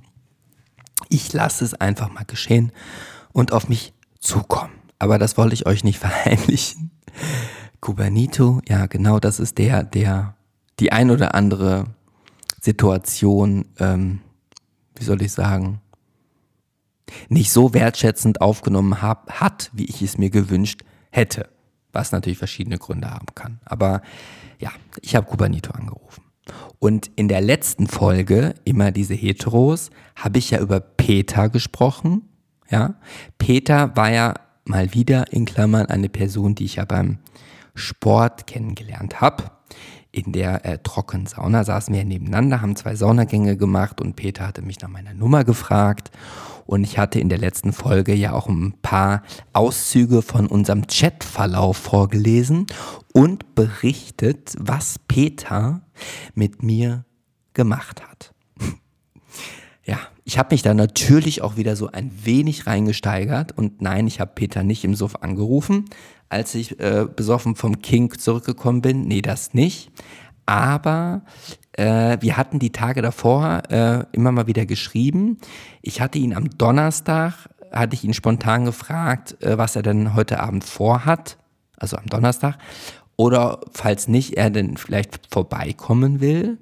[1.08, 2.72] ich lasse es einfach mal geschehen
[3.32, 4.72] und auf mich zukommen.
[4.98, 6.90] Aber das wollte ich euch nicht verheimlichen.
[7.80, 10.34] Kubanito, ja genau, das ist der, der
[10.80, 11.86] die ein oder andere
[12.60, 14.20] Situation, ähm,
[14.96, 15.80] wie soll ich sagen,
[17.28, 21.48] nicht so wertschätzend aufgenommen hab, hat, wie ich es mir gewünscht hätte
[21.92, 23.60] was natürlich verschiedene Gründe haben kann.
[23.64, 24.02] Aber
[24.58, 24.70] ja,
[25.02, 26.22] ich habe Kubanito angerufen.
[26.78, 32.22] Und in der letzten Folge, immer diese Heteros, habe ich ja über Peter gesprochen.
[32.70, 32.94] Ja,
[33.38, 37.18] Peter war ja mal wieder in Klammern eine Person, die ich ja beim
[37.74, 39.50] Sport kennengelernt habe.
[40.10, 44.80] In der äh, Trockensauna saßen wir nebeneinander, haben zwei Saunagänge gemacht und Peter hatte mich
[44.80, 46.10] nach meiner Nummer gefragt.
[46.68, 49.22] Und ich hatte in der letzten Folge ja auch ein paar
[49.54, 52.66] Auszüge von unserem Chatverlauf vorgelesen
[53.14, 55.80] und berichtet, was Peter
[56.34, 57.06] mit mir
[57.54, 58.34] gemacht hat.
[59.86, 64.20] ja, ich habe mich da natürlich auch wieder so ein wenig reingesteigert und nein, ich
[64.20, 65.86] habe Peter nicht im Suff angerufen,
[66.28, 69.08] als ich äh, besoffen vom King zurückgekommen bin.
[69.08, 69.90] Nee, das nicht.
[70.44, 71.22] Aber
[71.78, 75.38] äh, wir hatten die Tage davor äh, immer mal wieder geschrieben.
[75.80, 80.40] Ich hatte ihn am Donnerstag, hatte ich ihn spontan gefragt, äh, was er denn heute
[80.40, 81.38] Abend vorhat,
[81.76, 82.58] also am Donnerstag.
[83.16, 86.58] Oder falls nicht, er denn vielleicht vorbeikommen will.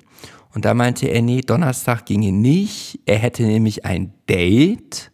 [0.55, 3.01] Und da meinte er, nee, Donnerstag ginge nicht.
[3.07, 5.13] Er hätte nämlich ein Date.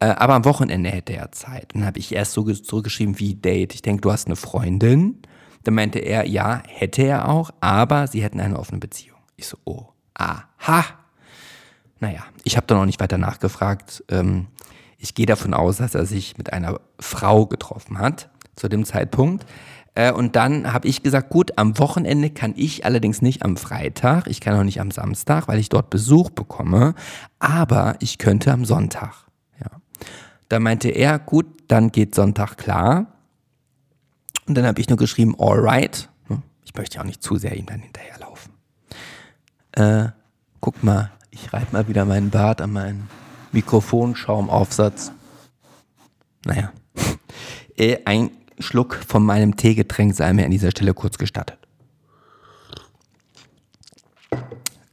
[0.00, 1.70] Äh, aber am Wochenende hätte er Zeit.
[1.72, 3.74] Dann habe ich erst so zurückgeschrieben, wie Date.
[3.74, 5.22] Ich denke, du hast eine Freundin.
[5.64, 9.18] Dann meinte er, ja, hätte er auch, aber sie hätten eine offene Beziehung.
[9.36, 10.84] Ich so, oh, aha.
[11.98, 14.04] Naja, ich habe dann auch nicht weiter nachgefragt.
[14.08, 14.46] Ähm,
[14.96, 19.46] ich gehe davon aus, dass er sich mit einer Frau getroffen hat zu dem Zeitpunkt.
[19.94, 24.26] Äh, und dann habe ich gesagt, gut, am Wochenende kann ich allerdings nicht am Freitag,
[24.28, 26.94] ich kann auch nicht am Samstag, weil ich dort Besuch bekomme,
[27.38, 29.26] aber ich könnte am Sonntag.
[29.60, 29.80] Ja.
[30.48, 33.06] Da meinte er, gut, dann geht Sonntag klar.
[34.50, 36.08] Und dann habe ich nur geschrieben, alright.
[36.26, 38.52] Hm, ich möchte ja auch nicht zu sehr ihm dann hinterherlaufen.
[39.70, 40.08] Äh,
[40.60, 43.08] guck mal, ich reibe mal wieder meinen Bart an meinen
[43.52, 45.12] Mikrofonschaumaufsatz.
[46.44, 46.72] Naja.
[47.76, 51.56] Äh, ein Schluck von meinem Teegetränk sei mir an dieser Stelle kurz gestattet.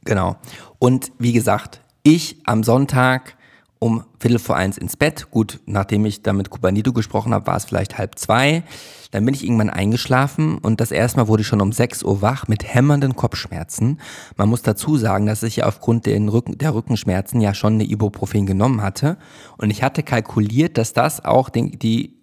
[0.04, 0.36] Genau.
[0.78, 3.36] Und wie gesagt, ich am Sonntag
[3.78, 5.30] um Viertel vor eins ins Bett.
[5.30, 8.62] Gut, nachdem ich da mit Kubanito gesprochen habe, war es vielleicht halb zwei.
[9.10, 12.20] Dann bin ich irgendwann eingeschlafen und das erste Mal wurde ich schon um 6 Uhr
[12.20, 14.00] wach mit hämmernden Kopfschmerzen.
[14.36, 17.84] Man muss dazu sagen, dass ich ja aufgrund den Rücken, der Rückenschmerzen ja schon eine
[17.84, 19.16] Ibuprofen genommen hatte
[19.56, 22.18] und ich hatte kalkuliert, dass das auch den, die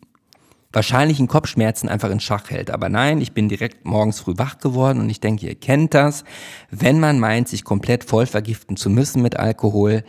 [0.76, 2.70] wahrscheinlichen Kopfschmerzen einfach in Schach hält.
[2.70, 6.26] Aber nein, ich bin direkt morgens früh wach geworden und ich denke, ihr kennt das.
[6.70, 10.04] Wenn man meint, sich komplett voll vergiften zu müssen mit Alkohol,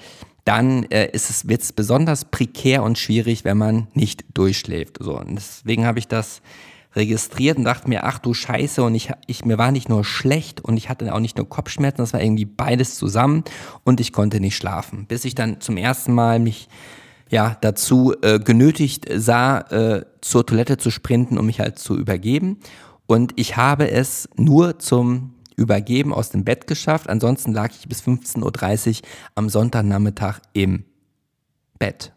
[0.47, 4.99] dann äh, ist es, wird es besonders prekär und schwierig, wenn man nicht durchschläft.
[5.01, 6.41] So, und deswegen habe ich das
[6.95, 10.63] registriert und dachte mir, ach du Scheiße, und ich, ich, mir war nicht nur schlecht
[10.63, 13.43] und ich hatte auch nicht nur Kopfschmerzen, das war irgendwie beides zusammen
[13.85, 15.07] und ich konnte nicht schlafen.
[15.07, 16.69] Bis ich dann zum ersten Mal mich
[17.29, 22.61] ja, dazu äh, genötigt sah, äh, zur Toilette zu sprinten, um mich halt zu übergeben.
[23.07, 27.09] Und ich habe es nur zum Übergeben aus dem Bett geschafft.
[27.09, 30.85] Ansonsten lag ich bis 15.30 Uhr am Sonntagnachmittag im
[31.79, 32.12] Bett.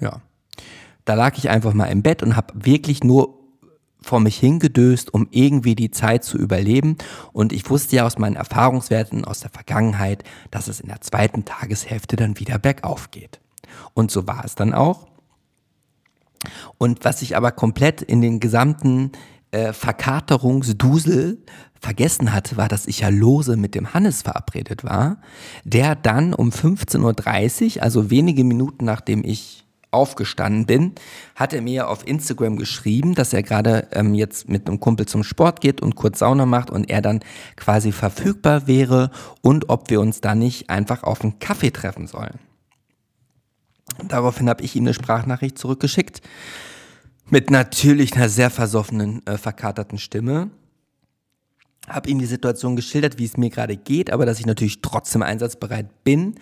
[0.00, 0.22] Ja.
[1.04, 3.38] Da lag ich einfach mal im Bett und habe wirklich nur
[4.00, 6.96] vor mich hingedöst, um irgendwie die Zeit zu überleben.
[7.32, 11.44] Und ich wusste ja aus meinen Erfahrungswerten aus der Vergangenheit, dass es in der zweiten
[11.44, 13.40] Tageshälfte dann wieder bergauf geht.
[13.94, 15.08] Und so war es dann auch.
[16.78, 19.12] Und was ich aber komplett in den gesamten
[19.50, 21.42] äh, Verkaterungsdusel
[21.80, 25.18] vergessen hatte, war, dass ich ja lose mit dem Hannes verabredet war,
[25.64, 30.92] der dann um 15.30 Uhr, also wenige Minuten nachdem ich aufgestanden bin,
[31.34, 35.24] hat er mir auf Instagram geschrieben, dass er gerade ähm, jetzt mit einem Kumpel zum
[35.24, 37.20] Sport geht und kurz Sauna macht und er dann
[37.56, 39.10] quasi verfügbar wäre
[39.40, 42.38] und ob wir uns da nicht einfach auf einen Kaffee treffen sollen.
[44.06, 46.20] Daraufhin habe ich ihm eine Sprachnachricht zurückgeschickt
[47.30, 50.50] mit natürlich einer sehr versoffenen, äh, verkaterten Stimme.
[51.88, 55.22] Habe ihm die Situation geschildert, wie es mir gerade geht, aber dass ich natürlich trotzdem
[55.22, 56.34] einsatzbereit bin,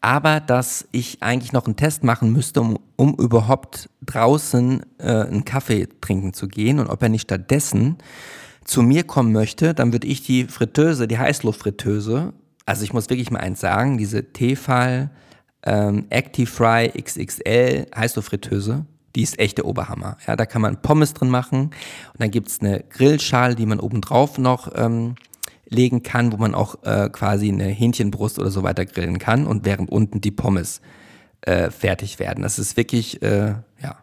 [0.00, 5.44] aber dass ich eigentlich noch einen Test machen müsste, um, um überhaupt draußen äh, einen
[5.44, 7.96] Kaffee trinken zu gehen und ob er nicht stattdessen
[8.64, 12.32] zu mir kommen möchte, dann würde ich die Fritteuse, die Heißluftfritteuse,
[12.66, 15.10] also ich muss wirklich mal eins sagen, diese Tefal
[15.64, 18.86] ähm, Actifry XXL Heißluftfritteuse.
[19.16, 20.16] Die ist echt der Oberhammer.
[20.26, 24.38] Ja, da kann man Pommes drin machen und dann gibt's eine Grillschale, die man obendrauf
[24.38, 25.16] noch ähm,
[25.68, 29.64] legen kann, wo man auch äh, quasi eine Hähnchenbrust oder so weiter grillen kann und
[29.64, 30.80] während unten die Pommes
[31.42, 32.42] äh, fertig werden.
[32.42, 33.96] Das ist wirklich, äh, ja.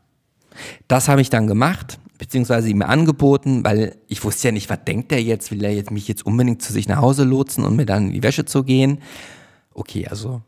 [0.88, 5.12] Das habe ich dann gemacht, beziehungsweise ihm angeboten, weil ich wusste ja nicht, was denkt
[5.12, 5.52] er jetzt?
[5.52, 8.14] Will er jetzt mich jetzt unbedingt zu sich nach Hause lotsen und mir dann in
[8.14, 9.02] die Wäsche zu gehen?
[9.74, 10.42] Okay, also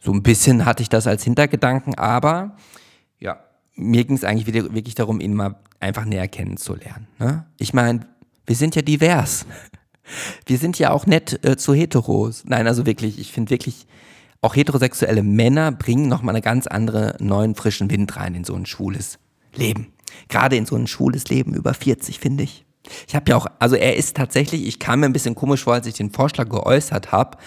[0.00, 2.56] so ein bisschen hatte ich das als Hintergedanken, aber
[3.74, 7.06] mir ging es eigentlich wieder, wirklich darum, ihn mal einfach näher kennenzulernen.
[7.18, 7.46] Ne?
[7.58, 8.06] Ich meine,
[8.46, 9.46] wir sind ja divers.
[10.44, 12.44] Wir sind ja auch nett äh, zu Heteros.
[12.44, 13.86] Nein, also wirklich, ich finde wirklich,
[14.42, 18.66] auch heterosexuelle Männer bringen nochmal eine ganz andere, neuen, frischen Wind rein in so ein
[18.66, 19.18] schwules
[19.54, 19.94] Leben.
[20.28, 22.66] Gerade in so ein schwules Leben über 40, finde ich.
[23.08, 25.72] Ich habe ja auch, also er ist tatsächlich, ich kam mir ein bisschen komisch vor,
[25.72, 27.38] als ich den Vorschlag geäußert habe,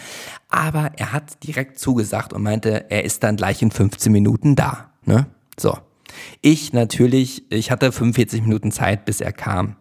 [0.49, 4.89] aber er hat direkt zugesagt und meinte, er ist dann gleich in 15 Minuten da.
[5.05, 5.27] Ne?
[5.59, 5.77] So.
[6.41, 9.75] Ich natürlich, ich hatte 45 Minuten Zeit, bis er kam.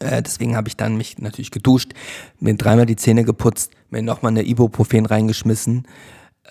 [0.00, 1.92] Äh, deswegen habe ich dann mich natürlich geduscht,
[2.40, 5.86] mir dreimal die Zähne geputzt, mir nochmal eine Ibuprofen reingeschmissen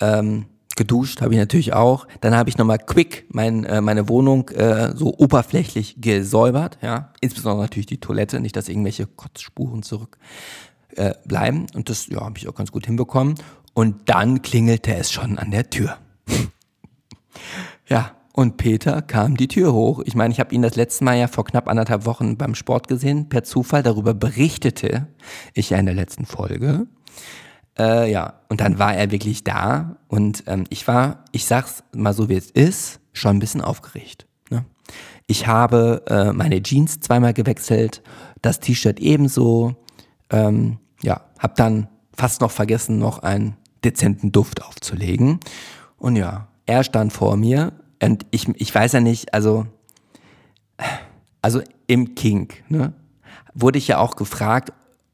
[0.00, 2.06] Ähm, geduscht habe ich natürlich auch.
[2.20, 7.12] Dann habe ich nochmal quick mein, äh, meine Wohnung äh, so oberflächlich gesäubert, ja.
[7.20, 10.18] Insbesondere natürlich die Toilette, nicht, dass irgendwelche Kotzspuren zurück
[10.98, 11.14] äh.
[11.74, 13.34] Und das ja, habe ich auch ganz gut hinbekommen.
[13.74, 15.98] Und dann klingelte es schon an der Tür.
[17.88, 20.00] ja, und Peter kam die Tür hoch.
[20.04, 22.86] Ich meine, ich habe ihn das letzte Mal ja vor knapp anderthalb Wochen beim Sport
[22.86, 23.28] gesehen.
[23.28, 25.08] Per Zufall darüber berichtete
[25.54, 26.86] ich ja in der letzten Folge.
[27.76, 32.12] Äh, ja, und dann war er wirklich da und ähm, ich war, ich sag's mal
[32.12, 34.28] so wie es ist, schon ein bisschen aufgeregt.
[34.50, 34.64] Ne?
[35.26, 38.04] Ich habe äh, meine Jeans zweimal gewechselt,
[38.40, 39.74] das T-Shirt ebenso.
[40.30, 45.40] Ähm, ja, habe dann fast noch vergessen, noch einen dezenten Duft aufzulegen.
[45.96, 49.66] Und ja, er stand vor mir und ich, ich weiß ja nicht, also,
[51.42, 52.92] also im King, ne,
[53.54, 54.72] wurde ich ja auch gefragt,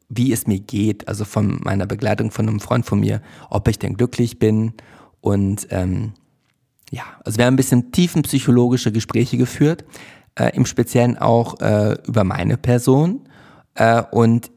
[0.08, 3.78] wie es mir geht, also von meiner Begleitung von einem Freund von mir, ob ich
[3.78, 4.74] denn glücklich bin.
[5.20, 6.12] Und ähm,
[6.90, 9.84] ja, also wir haben ein bisschen tiefenpsychologische Gespräche geführt,
[10.34, 13.28] äh, im Speziellen auch äh, über meine Person.
[13.74, 14.50] Äh, und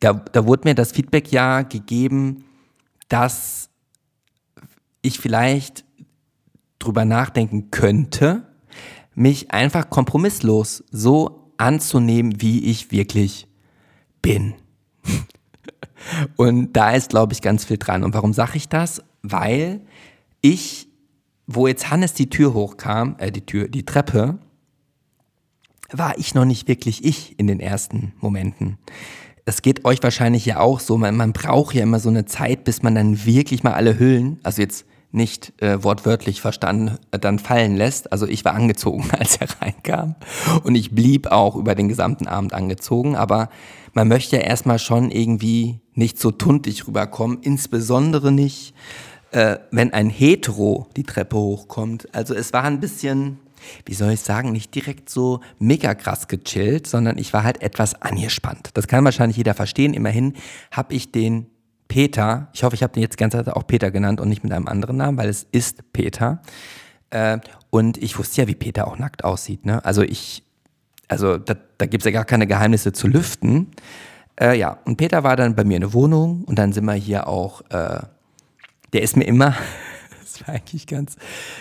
[0.00, 2.44] da, da wurde mir das Feedback ja gegeben,
[3.08, 3.68] dass
[5.02, 5.83] ich vielleicht
[6.84, 8.46] drüber nachdenken könnte,
[9.14, 13.46] mich einfach kompromisslos so anzunehmen, wie ich wirklich
[14.22, 14.54] bin.
[16.36, 18.04] Und da ist, glaube ich, ganz viel dran.
[18.04, 19.02] Und warum sage ich das?
[19.22, 19.80] Weil
[20.40, 20.88] ich,
[21.46, 24.38] wo jetzt Hannes die Tür hochkam, äh, die Tür, die Treppe,
[25.90, 28.78] war ich noch nicht wirklich ich in den ersten Momenten.
[29.44, 30.96] Das geht euch wahrscheinlich ja auch so.
[30.98, 34.40] Man, man braucht ja immer so eine Zeit, bis man dann wirklich mal alle Hüllen,
[34.42, 38.12] also jetzt nicht äh, wortwörtlich verstanden, äh, dann fallen lässt.
[38.12, 40.16] Also ich war angezogen, als er reinkam.
[40.64, 43.16] Und ich blieb auch über den gesamten Abend angezogen.
[43.16, 43.48] Aber
[43.92, 47.38] man möchte ja erstmal schon irgendwie nicht so tuntig rüberkommen.
[47.42, 48.74] Insbesondere nicht,
[49.30, 52.12] äh, wenn ein Hetero die Treppe hochkommt.
[52.12, 53.38] Also es war ein bisschen,
[53.86, 58.00] wie soll ich sagen, nicht direkt so mega krass gechillt, sondern ich war halt etwas
[58.02, 58.70] angespannt.
[58.74, 59.94] Das kann wahrscheinlich jeder verstehen.
[59.94, 60.34] Immerhin
[60.72, 61.46] habe ich den
[61.88, 64.42] Peter, ich hoffe, ich habe den jetzt die ganze Zeit auch Peter genannt und nicht
[64.42, 66.40] mit einem anderen Namen, weil es ist Peter.
[67.10, 67.38] Äh,
[67.70, 69.66] und ich wusste ja, wie Peter auch nackt aussieht.
[69.66, 69.84] Ne?
[69.84, 70.42] Also ich,
[71.08, 73.70] also da, da gibt es ja gar keine Geheimnisse zu lüften.
[74.40, 76.94] Äh, ja, und Peter war dann bei mir in der Wohnung und dann sind wir
[76.94, 78.00] hier auch, äh,
[78.92, 79.54] der ist mir immer,
[80.34, 81.16] das war eigentlich ganz,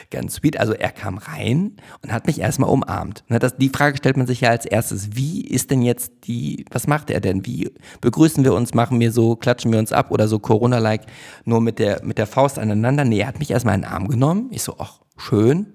[0.10, 0.60] ganz sweet.
[0.60, 3.24] Also er kam rein und hat mich erstmal umarmt.
[3.30, 5.16] Das, die Frage stellt man sich ja als erstes.
[5.16, 7.46] Wie ist denn jetzt die, was macht er denn?
[7.46, 11.06] Wie begrüßen wir uns, machen wir so, klatschen wir uns ab oder so Corona-like
[11.46, 13.06] nur mit der, mit der Faust aneinander?
[13.06, 14.48] Nee, er hat mich erstmal in den Arm genommen.
[14.52, 15.74] Ich so, ach, schön.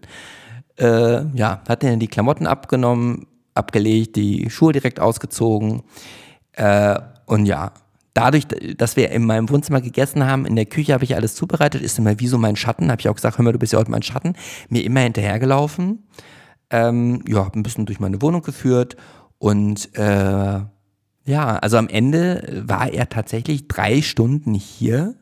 [0.76, 5.82] Äh, ja, hat dann die Klamotten abgenommen, abgelegt, die Schuhe direkt ausgezogen.
[6.52, 7.72] Äh, und ja,
[8.18, 11.82] dadurch, dass wir in meinem Wohnzimmer gegessen haben, in der Küche habe ich alles zubereitet,
[11.82, 13.78] ist immer wie so mein Schatten, habe ich auch gesagt, hör mal, du bist ja
[13.78, 14.34] heute mein Schatten,
[14.68, 16.08] mir immer hinterhergelaufen.
[16.70, 18.96] Ähm, ja, habe ein bisschen durch meine Wohnung geführt
[19.38, 20.60] und äh,
[21.24, 25.14] ja, also am Ende war er tatsächlich drei Stunden hier.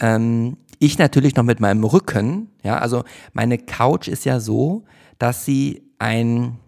[0.00, 4.84] Ähm, ich natürlich noch mit meinem Rücken, ja, also meine Couch ist ja so,
[5.18, 6.58] dass sie ein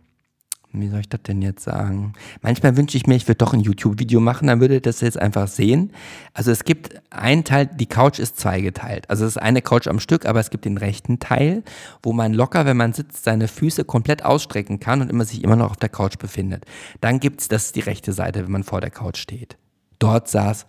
[0.72, 2.12] wie soll ich das denn jetzt sagen?
[2.42, 5.48] Manchmal wünsche ich mir, ich würde doch ein YouTube-Video machen, dann würde das jetzt einfach
[5.48, 5.92] sehen.
[6.32, 9.10] Also es gibt einen Teil, die Couch ist zweigeteilt.
[9.10, 11.62] Also es ist eine Couch am Stück, aber es gibt den rechten Teil,
[12.02, 15.56] wo man locker, wenn man sitzt, seine Füße komplett ausstrecken kann und immer sich immer
[15.56, 16.64] noch auf der Couch befindet.
[17.00, 19.56] Dann gibt's, das ist die rechte Seite, wenn man vor der Couch steht.
[19.98, 20.66] Dort saß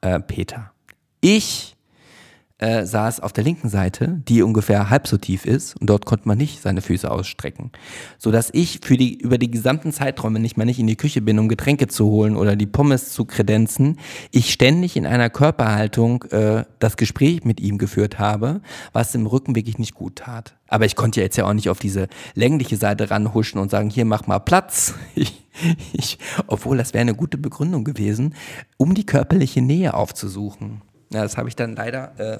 [0.00, 0.72] äh, Peter.
[1.20, 1.77] Ich
[2.58, 6.26] äh, saß auf der linken Seite, die ungefähr halb so tief ist und dort konnte
[6.26, 7.70] man nicht seine Füße ausstrecken.
[8.18, 11.38] Sodass ich für die, über die gesamten Zeiträume nicht mal nicht in die Küche bin,
[11.38, 13.98] um Getränke zu holen oder die Pommes zu kredenzen,
[14.32, 18.60] ich ständig in einer Körperhaltung äh, das Gespräch mit ihm geführt habe,
[18.92, 20.56] was im Rücken wirklich nicht gut tat.
[20.66, 23.88] Aber ich konnte ja jetzt ja auch nicht auf diese längliche Seite ranhuschen und sagen,
[23.88, 24.94] hier mach mal Platz.
[25.14, 25.44] Ich,
[25.92, 28.36] ich, obwohl das wäre eine gute Begründung gewesen,
[28.76, 30.82] um die körperliche Nähe aufzusuchen.
[31.10, 32.38] Ja, das habe ich dann leider, äh,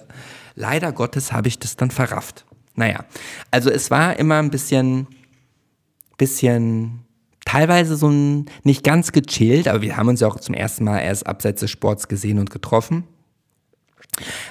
[0.54, 2.44] leider Gottes habe ich das dann verrafft.
[2.74, 3.04] Naja,
[3.50, 5.09] also es war immer ein bisschen,
[6.16, 7.04] bisschen,
[7.44, 11.00] teilweise so ein, nicht ganz gechillt, aber wir haben uns ja auch zum ersten Mal
[11.00, 13.04] erst abseits des Sports gesehen und getroffen.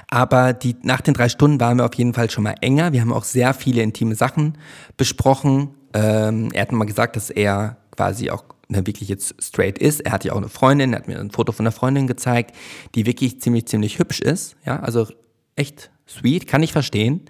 [0.09, 2.93] Aber die, nach den drei Stunden waren wir auf jeden Fall schon mal enger.
[2.93, 4.57] Wir haben auch sehr viele intime Sachen
[4.97, 5.75] besprochen.
[5.93, 10.01] Ähm, er hat mal gesagt, dass er quasi auch ne, wirklich jetzt straight ist.
[10.01, 12.55] Er hat ja auch eine Freundin, er hat mir ein Foto von einer Freundin gezeigt,
[12.95, 14.55] die wirklich ziemlich, ziemlich hübsch ist.
[14.65, 15.07] Ja, also
[15.55, 17.21] echt sweet, kann ich verstehen.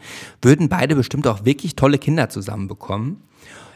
[0.42, 3.24] Würden beide bestimmt auch wirklich tolle Kinder zusammenbekommen.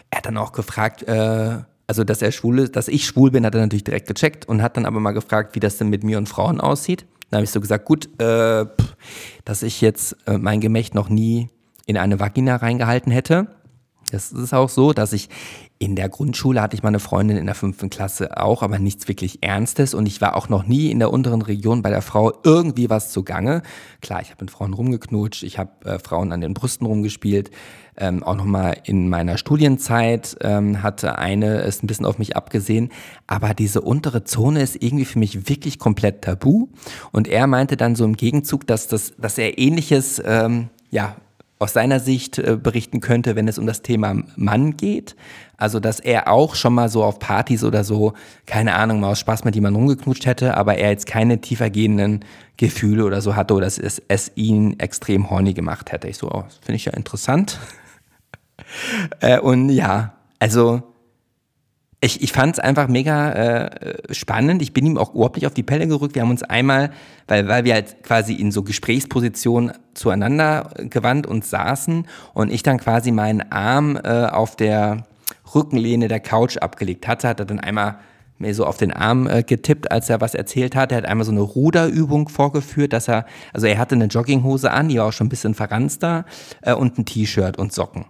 [0.09, 3.45] Er hat dann auch gefragt, äh, also dass er schwul ist, dass ich schwul bin,
[3.45, 6.03] hat er natürlich direkt gecheckt und hat dann aber mal gefragt, wie das denn mit
[6.03, 7.05] mir und Frauen aussieht.
[7.29, 8.65] Dann habe ich so gesagt, gut, äh,
[9.45, 11.49] dass ich jetzt äh, mein Gemächt noch nie
[11.85, 13.47] in eine Vagina reingehalten hätte.
[14.11, 15.29] Das ist auch so, dass ich
[15.81, 19.41] in der Grundschule hatte ich meine Freundin in der fünften Klasse auch, aber nichts wirklich
[19.41, 19.95] Ernstes.
[19.95, 23.11] Und ich war auch noch nie in der unteren Region bei der Frau irgendwie was
[23.11, 23.63] zugange.
[23.99, 27.49] Klar, ich habe mit Frauen rumgeknutscht, ich habe äh, Frauen an den Brüsten rumgespielt.
[27.97, 32.89] Ähm, auch nochmal in meiner Studienzeit ähm, hatte eine es ein bisschen auf mich abgesehen.
[33.25, 36.67] Aber diese untere Zone ist irgendwie für mich wirklich komplett tabu.
[37.11, 41.15] Und er meinte dann so im Gegenzug, dass, das, dass er ähnliches, ähm, ja,
[41.61, 45.15] aus seiner Sicht äh, berichten könnte, wenn es um das Thema Mann geht.
[45.61, 48.13] Also, dass er auch schon mal so auf Partys oder so,
[48.47, 52.25] keine Ahnung, mal aus Spaß mit jemandem rumgeknutscht hätte, aber er jetzt keine tiefergehenden
[52.57, 56.07] Gefühle oder so hatte oder dass es, es ihn extrem horny gemacht hätte.
[56.07, 57.59] Ich so, oh, finde ich ja interessant.
[59.19, 60.81] äh, und ja, also
[62.03, 64.63] ich, ich fand es einfach mega äh, spannend.
[64.63, 66.15] Ich bin ihm auch überhaupt nicht auf die Pelle gerückt.
[66.15, 66.89] Wir haben uns einmal,
[67.27, 72.79] weil, weil wir halt quasi in so Gesprächspositionen zueinander gewandt und saßen und ich dann
[72.79, 75.05] quasi meinen Arm äh, auf der
[75.53, 77.99] Rückenlehne der Couch abgelegt hatte, hat er dann einmal
[78.41, 80.91] mir so auf den Arm äh, getippt, als er was erzählt hat.
[80.91, 84.89] Er hat einmal so eine Ruderübung vorgeführt, dass er, also er hatte eine Jogginghose an,
[84.89, 86.25] die war auch schon ein bisschen verranster
[86.61, 88.05] äh, und ein T-Shirt und Socken.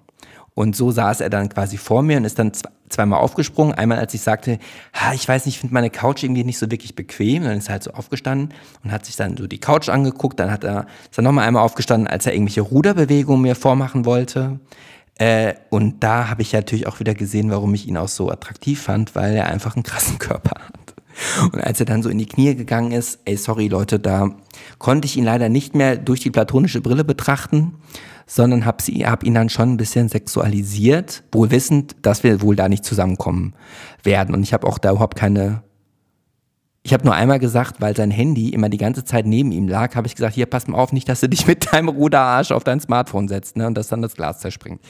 [0.54, 2.52] Und so saß er dann quasi vor mir und ist dann
[2.90, 3.74] zweimal aufgesprungen.
[3.74, 4.60] Einmal, als ich sagte,
[4.94, 7.44] ha, ich weiß nicht, ich finde meine Couch irgendwie nicht so wirklich bequem.
[7.44, 10.40] Und dann ist er halt so aufgestanden und hat sich dann so die Couch angeguckt.
[10.42, 14.60] Dann hat er, ist er nochmal einmal aufgestanden, als er irgendwelche Ruderbewegungen mir vormachen wollte.
[15.18, 18.82] Äh, und da habe ich natürlich auch wieder gesehen, warum ich ihn auch so attraktiv
[18.82, 21.52] fand, weil er einfach einen krassen Körper hat.
[21.54, 24.32] Und als er dann so in die Knie gegangen ist, ey, sorry Leute, da
[24.80, 27.76] konnte ich ihn leider nicht mehr durch die platonische Brille betrachten,
[28.26, 32.70] sondern habe hab ihn dann schon ein bisschen sexualisiert, wohl wissend, dass wir wohl da
[32.70, 33.54] nicht zusammenkommen
[34.04, 34.34] werden.
[34.34, 35.64] Und ich habe auch da überhaupt keine.
[36.84, 39.96] Ich habe nur einmal gesagt, weil sein Handy immer die ganze Zeit neben ihm lag,
[39.96, 42.64] habe ich gesagt, hier pass mal auf, nicht, dass du dich mit deinem Ruderarsch auf
[42.64, 44.82] dein Smartphone setzt ne, und dass dann das Glas zerspringt.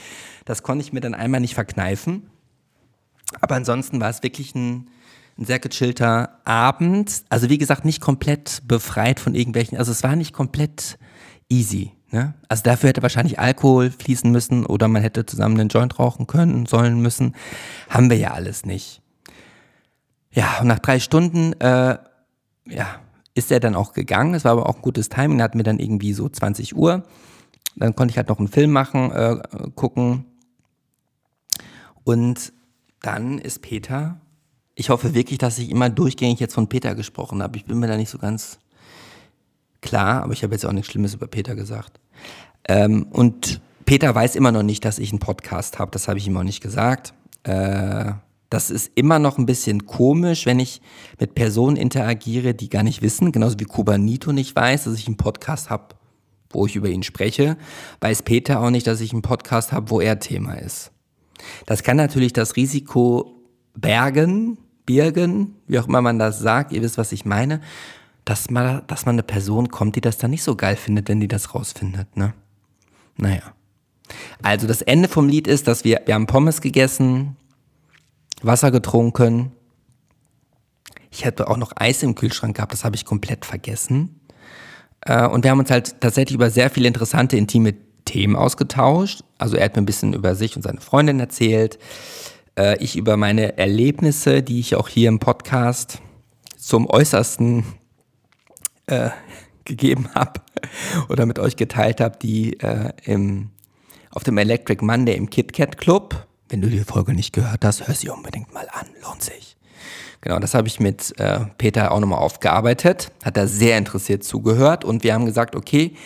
[0.44, 2.30] Das konnte ich mir dann einmal nicht verkneifen.
[3.40, 4.88] Aber ansonsten war es wirklich ein,
[5.38, 7.24] ein sehr gechillter Abend.
[7.28, 10.98] Also wie gesagt, nicht komplett befreit von irgendwelchen, also es war nicht komplett
[11.48, 11.92] easy.
[12.10, 12.34] Ne?
[12.48, 16.66] Also dafür hätte wahrscheinlich Alkohol fließen müssen oder man hätte zusammen einen Joint rauchen können,
[16.66, 17.34] sollen müssen.
[17.88, 19.01] Haben wir ja alles nicht.
[20.32, 21.98] Ja, und nach drei Stunden, äh,
[22.66, 23.00] ja,
[23.34, 24.32] ist er dann auch gegangen.
[24.32, 25.38] Das war aber auch ein gutes Timing.
[25.40, 27.04] Er hat mir dann irgendwie so 20 Uhr.
[27.76, 29.40] Dann konnte ich halt noch einen Film machen, äh,
[29.74, 30.26] gucken.
[32.04, 32.52] Und
[33.00, 34.20] dann ist Peter.
[34.74, 37.56] Ich hoffe wirklich, dass ich immer durchgängig jetzt von Peter gesprochen habe.
[37.56, 38.58] Ich bin mir da nicht so ganz
[39.80, 42.00] klar, aber ich habe jetzt auch nichts Schlimmes über Peter gesagt.
[42.68, 45.90] Ähm, und Peter weiß immer noch nicht, dass ich einen Podcast habe.
[45.90, 47.14] Das habe ich ihm auch nicht gesagt.
[47.42, 48.12] Äh,
[48.52, 50.82] das ist immer noch ein bisschen komisch, wenn ich
[51.18, 55.16] mit Personen interagiere, die gar nicht wissen, genauso wie Kubanito nicht weiß, dass ich einen
[55.16, 55.94] Podcast habe,
[56.50, 57.56] wo ich über ihn spreche,
[58.00, 60.92] weiß Peter auch nicht, dass ich einen Podcast habe, wo er Thema ist.
[61.64, 63.42] Das kann natürlich das Risiko
[63.74, 67.62] bergen, birgen, wie auch immer man das sagt, ihr wisst, was ich meine,
[68.26, 71.20] dass man, dass man eine Person kommt, die das dann nicht so geil findet, wenn
[71.20, 72.34] die das rausfindet, ne?
[73.16, 73.54] Naja.
[74.42, 77.36] Also das Ende vom Lied ist, dass wir, wir haben Pommes gegessen,
[78.44, 79.52] Wasser getrunken.
[81.10, 84.20] Ich hätte auch noch Eis im Kühlschrank gehabt, das habe ich komplett vergessen.
[85.02, 87.74] Äh, und wir haben uns halt tatsächlich über sehr viele interessante, intime
[88.04, 89.22] Themen ausgetauscht.
[89.38, 91.78] Also er hat mir ein bisschen über sich und seine Freundin erzählt.
[92.56, 96.00] Äh, ich über meine Erlebnisse, die ich auch hier im Podcast
[96.56, 97.64] zum Äußersten
[98.86, 99.10] äh,
[99.64, 100.40] gegeben habe
[101.08, 103.50] oder mit euch geteilt habe, die äh, im,
[104.10, 106.26] auf dem Electric Monday im KitKat Club.
[106.52, 109.56] Wenn du die Folge nicht gehört hast, hör sie unbedingt mal an, lohnt sich.
[110.20, 114.84] Genau, das habe ich mit äh, Peter auch nochmal aufgearbeitet, hat er sehr interessiert zugehört
[114.84, 115.96] und wir haben gesagt, okay,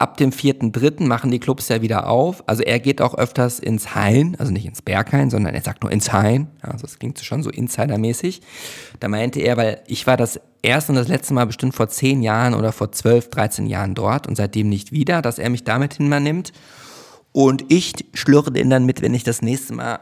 [0.00, 1.02] Ab dem 4.3.
[1.02, 2.44] machen die Clubs ja wieder auf.
[2.46, 5.90] Also er geht auch öfters ins Hain, also nicht ins Berghain, sondern er sagt nur
[5.90, 6.46] ins Hain.
[6.62, 8.40] Also das klingt schon so insidermäßig.
[9.00, 12.22] Da meinte er, weil ich war das erste und das letzte Mal bestimmt vor 10
[12.22, 15.94] Jahren oder vor 12, 13 Jahren dort und seitdem nicht wieder, dass er mich damit
[15.94, 16.52] hinmannimmt.
[17.38, 20.00] Und ich schlürre den dann mit, wenn ich das nächste Mal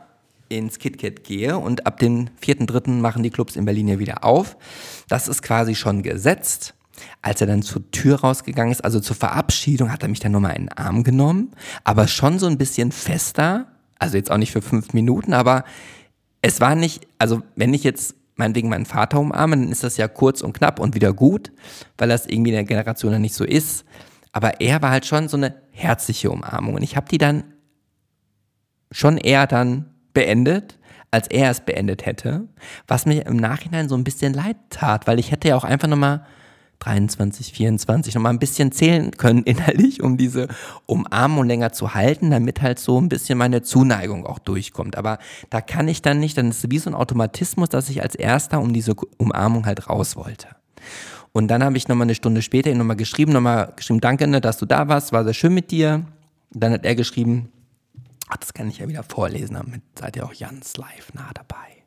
[0.49, 2.93] ins KitKat gehe und ab dem 4.3.
[2.93, 4.57] machen die Clubs in Berlin ja wieder auf.
[5.11, 6.72] Das ist quasi schon gesetzt.
[7.20, 10.57] Als er dann zur Tür rausgegangen ist, also zur Verabschiedung, hat er mich dann nochmal
[10.57, 11.53] in den Arm genommen,
[11.84, 13.66] aber schon so ein bisschen fester.
[13.99, 15.64] Also jetzt auch nicht für fünf Minuten, aber
[16.41, 20.09] es war nicht, also wenn ich jetzt meinetwegen meinen Vater umarme, dann ist das ja
[20.09, 21.53] kurz und knapp und wieder gut,
[21.99, 23.84] weil das irgendwie in der Generation dann nicht so ist.
[24.37, 26.74] Aber er war halt schon so eine herzliche Umarmung.
[26.74, 27.55] Und ich habe die dann
[28.91, 30.78] schon eher dann beendet,
[31.11, 32.47] als er es beendet hätte,
[32.87, 35.89] was mir im Nachhinein so ein bisschen leid tat, weil ich hätte ja auch einfach
[35.89, 36.26] nochmal
[36.80, 40.49] 23, 24 nochmal ein bisschen zählen können innerlich, um diese
[40.84, 44.99] Umarmung länger zu halten, damit halt so ein bisschen meine Zuneigung auch durchkommt.
[44.99, 45.16] Aber
[45.49, 48.14] da kann ich dann nicht, dann ist es wie so ein Automatismus, dass ich als
[48.14, 50.49] erster um diese Umarmung halt raus wollte.
[51.37, 54.41] Und dann habe ich nochmal eine Stunde später ihn nochmal geschrieben, nochmal geschrieben, danke, ne,
[54.41, 56.07] dass du da warst, war sehr schön mit dir.
[56.49, 57.53] Dann hat er geschrieben,
[58.28, 61.84] ach, das kann ich ja wieder vorlesen, damit seid ihr auch ganz live nah dabei.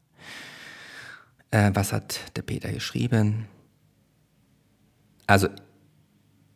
[1.50, 3.47] Äh, was hat der Peter geschrieben?
[5.26, 5.47] Also,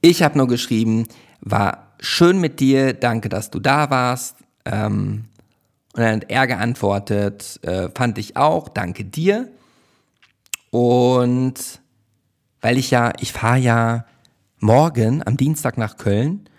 [0.01, 1.07] ich habe nur geschrieben,
[1.41, 4.37] war schön mit dir, danke, dass du da warst.
[4.65, 5.25] Ähm,
[5.95, 9.49] und dann hat er geantwortet, äh, fand ich auch, danke dir.
[10.69, 11.81] Und
[12.63, 14.05] weil ich ja, ich fahre ja
[14.59, 16.49] morgen am Dienstag nach Köln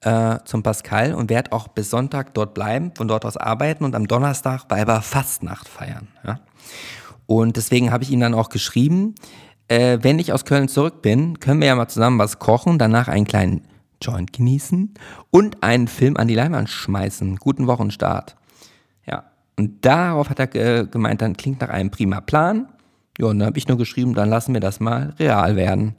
[0.00, 3.94] äh, zum Pascal und werde auch bis Sonntag dort bleiben, von dort aus arbeiten und
[3.94, 6.08] am Donnerstag Weiberfastnacht feiern.
[6.26, 6.40] Ja?
[7.26, 9.14] Und deswegen habe ich ihm dann auch geschrieben,
[9.68, 13.06] äh, wenn ich aus Köln zurück bin, können wir ja mal zusammen was kochen, danach
[13.06, 13.62] einen kleinen
[14.02, 14.94] Joint genießen
[15.30, 17.36] und einen Film an die Leinwand schmeißen.
[17.36, 18.34] Guten Wochenstart.
[19.06, 22.66] Ja, und darauf hat er gemeint, dann klingt nach einem prima Plan.
[23.18, 25.94] Ja, und dann habe ich nur geschrieben, dann lassen wir das mal real werden.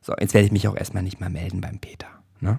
[0.00, 2.06] So, jetzt werde ich mich auch erstmal nicht mal melden beim Peter.
[2.40, 2.58] Ne?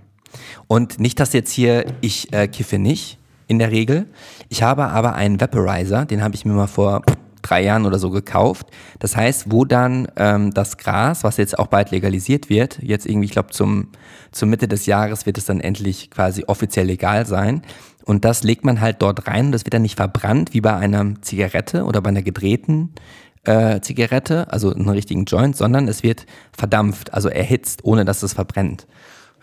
[0.68, 4.08] Und nicht, dass jetzt hier, ich äh, kiffe nicht in der Regel.
[4.49, 7.01] Ich habe aber einen Vaporizer, den habe ich mir mal vor
[7.41, 8.68] drei Jahren oder so gekauft.
[8.99, 13.26] Das heißt, wo dann ähm, das Gras, was jetzt auch bald legalisiert wird, jetzt irgendwie,
[13.26, 13.89] ich glaube, zum,
[14.32, 17.62] zum Mitte des Jahres wird es dann endlich quasi offiziell legal sein.
[18.06, 20.76] Und das legt man halt dort rein und das wird dann nicht verbrannt wie bei
[20.76, 22.93] einer Zigarette oder bei einer gedrehten
[23.45, 26.25] äh, Zigarette, also einen richtigen Joint, sondern es wird
[26.57, 28.87] verdampft, also erhitzt, ohne dass es verbrennt.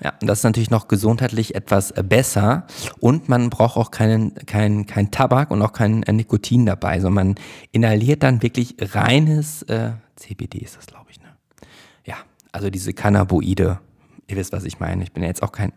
[0.03, 2.66] Ja, und das ist natürlich noch gesundheitlich etwas äh, besser
[3.01, 7.28] und man braucht auch keinen kein, kein Tabak und auch kein äh, Nikotin dabei, sondern
[7.28, 7.34] man
[7.72, 11.28] inhaliert dann wirklich reines äh, CBD ist das, glaube ich, ne?
[12.07, 12.16] Ja,
[12.53, 13.78] also diese Cannabinoide,
[14.26, 15.03] ihr wisst, was ich meine.
[15.03, 15.72] Ich bin ja jetzt auch kein,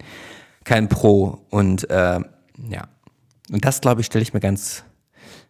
[0.63, 2.19] kein Pro und äh,
[2.69, 2.87] ja,
[3.51, 4.85] und das, glaube ich, stelle ich mir ganz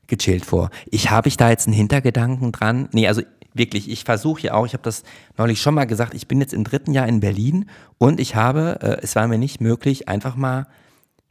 [0.07, 0.69] gechillt vor.
[0.89, 2.89] Ich habe ich da jetzt einen Hintergedanken dran?
[2.91, 3.21] Nee, also
[3.53, 5.03] wirklich, ich versuche ja auch, ich habe das
[5.37, 8.79] neulich schon mal gesagt, ich bin jetzt im dritten Jahr in Berlin und ich habe,
[8.81, 10.67] äh, es war mir nicht möglich, einfach mal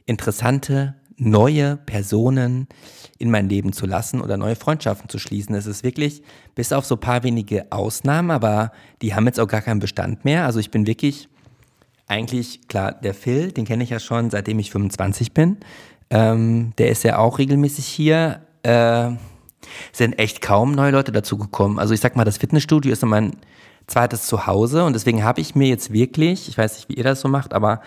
[0.05, 2.67] interessante neue Personen
[3.19, 5.55] in mein Leben zu lassen oder neue Freundschaften zu schließen.
[5.55, 6.23] Es ist wirklich,
[6.55, 8.71] bis auf so ein paar wenige Ausnahmen, aber
[9.01, 10.45] die haben jetzt auch gar keinen Bestand mehr.
[10.45, 11.29] Also ich bin wirklich
[12.07, 15.57] eigentlich, klar, der Phil, den kenne ich ja schon, seitdem ich 25 bin.
[16.09, 18.41] Ähm, der ist ja auch regelmäßig hier.
[18.63, 19.11] Äh,
[19.91, 21.79] sind echt kaum neue Leute dazugekommen.
[21.79, 23.37] Also ich sag mal, das Fitnessstudio ist mein
[23.87, 27.21] zweites Zuhause und deswegen habe ich mir jetzt wirklich, ich weiß nicht, wie ihr das
[27.21, 27.81] so macht, aber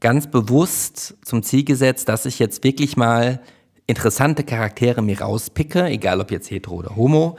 [0.00, 3.40] ganz bewusst zum Ziel gesetzt, dass ich jetzt wirklich mal
[3.86, 7.36] interessante Charaktere mir rauspicke, egal ob jetzt hetero oder homo,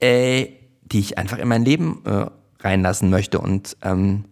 [0.00, 0.46] äh,
[0.82, 2.26] die ich einfach in mein Leben äh,
[2.60, 3.38] reinlassen möchte.
[3.38, 4.24] Und ähm,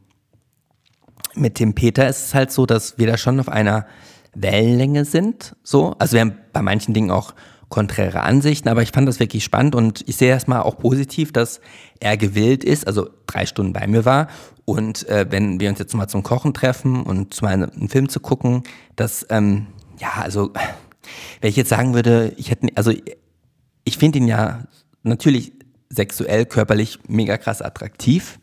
[1.34, 3.86] mit dem Peter ist es halt so, dass wir da schon auf einer
[4.34, 5.54] Wellenlänge sind.
[5.62, 7.34] So, also wir haben bei manchen Dingen auch
[7.70, 11.60] konträre Ansichten, aber ich fand das wirklich spannend und ich sehe erstmal auch positiv, dass
[12.00, 14.28] er gewillt ist, also drei Stunden bei mir war
[14.70, 18.20] und äh, wenn wir uns jetzt mal zum Kochen treffen und mal einen Film zu
[18.20, 18.62] gucken,
[18.94, 19.66] dass, ähm,
[19.98, 20.52] ja, also,
[21.40, 22.92] wenn ich jetzt sagen würde, ich hätte, also,
[23.84, 24.64] ich finde ihn ja
[25.02, 25.52] natürlich
[25.88, 28.38] sexuell, körperlich mega krass attraktiv,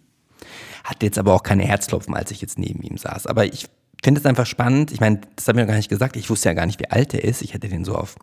[0.83, 3.69] hatte jetzt aber auch keine Herzklopfen, als ich jetzt neben ihm saß, aber ich
[4.03, 4.91] finde es einfach spannend.
[4.91, 6.15] Ich meine, das habe ich noch gar nicht gesagt.
[6.15, 7.41] Ich wusste ja gar nicht, wie alt er ist.
[7.41, 8.15] Ich hätte den so auf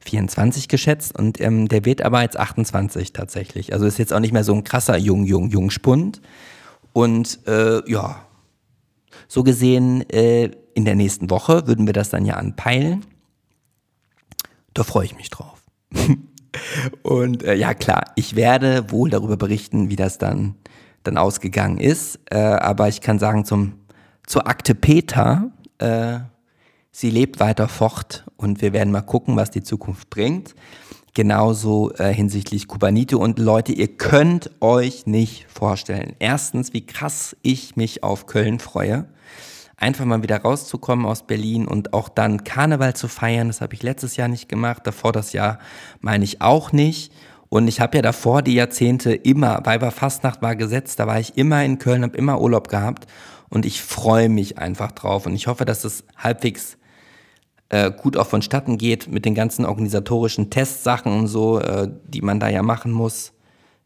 [0.00, 3.72] 24 geschätzt und ähm, der wird aber jetzt 28 tatsächlich.
[3.72, 6.20] Also ist jetzt auch nicht mehr so ein krasser Jung, Jung, Jungspund.
[6.92, 8.26] Und äh, ja,
[9.28, 13.04] so gesehen, äh, in der nächsten Woche würden wir das dann ja anpeilen.
[14.74, 15.62] Da freue ich mich drauf.
[17.02, 20.56] und äh, ja, klar, ich werde wohl darüber berichten, wie das dann,
[21.02, 22.20] dann ausgegangen ist.
[22.30, 23.81] Äh, aber ich kann sagen, zum
[24.26, 25.50] zur Akte Peter.
[25.78, 26.20] Äh,
[26.90, 30.54] sie lebt weiter fort und wir werden mal gucken, was die Zukunft bringt.
[31.14, 36.16] Genauso äh, hinsichtlich Kubanito und Leute, ihr könnt euch nicht vorstellen.
[36.20, 39.06] Erstens, wie krass ich mich auf Köln freue.
[39.76, 43.48] Einfach mal wieder rauszukommen aus Berlin und auch dann Karneval zu feiern.
[43.48, 44.86] Das habe ich letztes Jahr nicht gemacht.
[44.86, 45.58] Davor das Jahr
[46.00, 47.12] meine ich auch nicht.
[47.52, 51.62] Und ich habe ja davor die Jahrzehnte immer, Weiberfastnacht war gesetzt, da war ich immer
[51.62, 53.06] in Köln, habe immer Urlaub gehabt.
[53.50, 55.26] Und ich freue mich einfach drauf.
[55.26, 56.78] Und ich hoffe, dass es halbwegs
[57.68, 62.40] äh, gut auch vonstatten geht mit den ganzen organisatorischen Testsachen und so, äh, die man
[62.40, 63.34] da ja machen muss.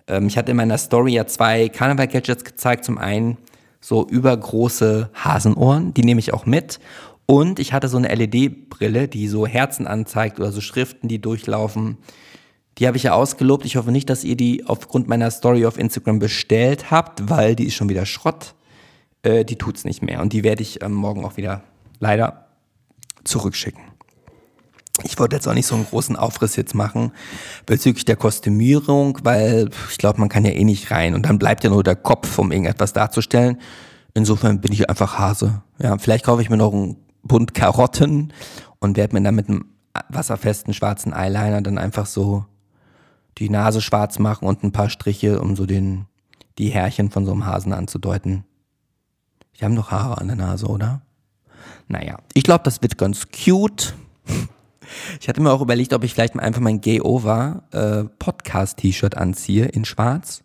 [0.06, 2.84] Ähm, ich hatte in meiner Story ja zwei Karneval-Gadgets gezeigt.
[2.84, 3.36] Zum einen
[3.80, 6.78] so übergroße Hasenohren, die nehme ich auch mit.
[7.26, 11.98] Und ich hatte so eine LED-Brille, die so Herzen anzeigt oder so Schriften, die durchlaufen.
[12.78, 13.64] Die habe ich ja ausgelobt.
[13.64, 17.66] Ich hoffe nicht, dass ihr die aufgrund meiner Story auf Instagram bestellt habt, weil die
[17.66, 18.54] ist schon wieder Schrott.
[19.22, 20.20] äh, die tut's nicht mehr.
[20.20, 21.62] Und die werde ich ähm, morgen auch wieder
[21.98, 22.46] leider
[23.24, 23.82] zurückschicken.
[25.02, 27.12] Ich wollte jetzt auch nicht so einen großen Aufriss jetzt machen
[27.66, 31.64] bezüglich der Kostümierung, weil ich glaube, man kann ja eh nicht rein und dann bleibt
[31.64, 33.60] ja nur der Kopf, um irgendetwas darzustellen.
[34.14, 35.62] Insofern bin ich einfach Hase.
[35.78, 38.32] Ja, vielleicht kaufe ich mir noch einen Bund Karotten
[38.78, 39.66] und werde mir dann mit einem
[40.08, 42.46] wasserfesten schwarzen Eyeliner dann einfach so
[43.38, 46.06] die Nase schwarz machen und ein paar Striche, um so den,
[46.58, 48.44] die Härchen von so einem Hasen anzudeuten.
[49.58, 51.02] Die haben doch Haare an der Nase, oder?
[51.88, 53.94] Naja, ich glaube, das wird ganz cute.
[55.20, 58.76] Ich hatte mir auch überlegt, ob ich vielleicht mal einfach mein Gay Over äh, Podcast
[58.76, 60.44] T-Shirt anziehe in schwarz.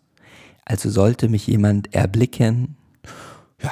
[0.64, 2.76] Also sollte mich jemand erblicken,
[3.62, 3.70] ja,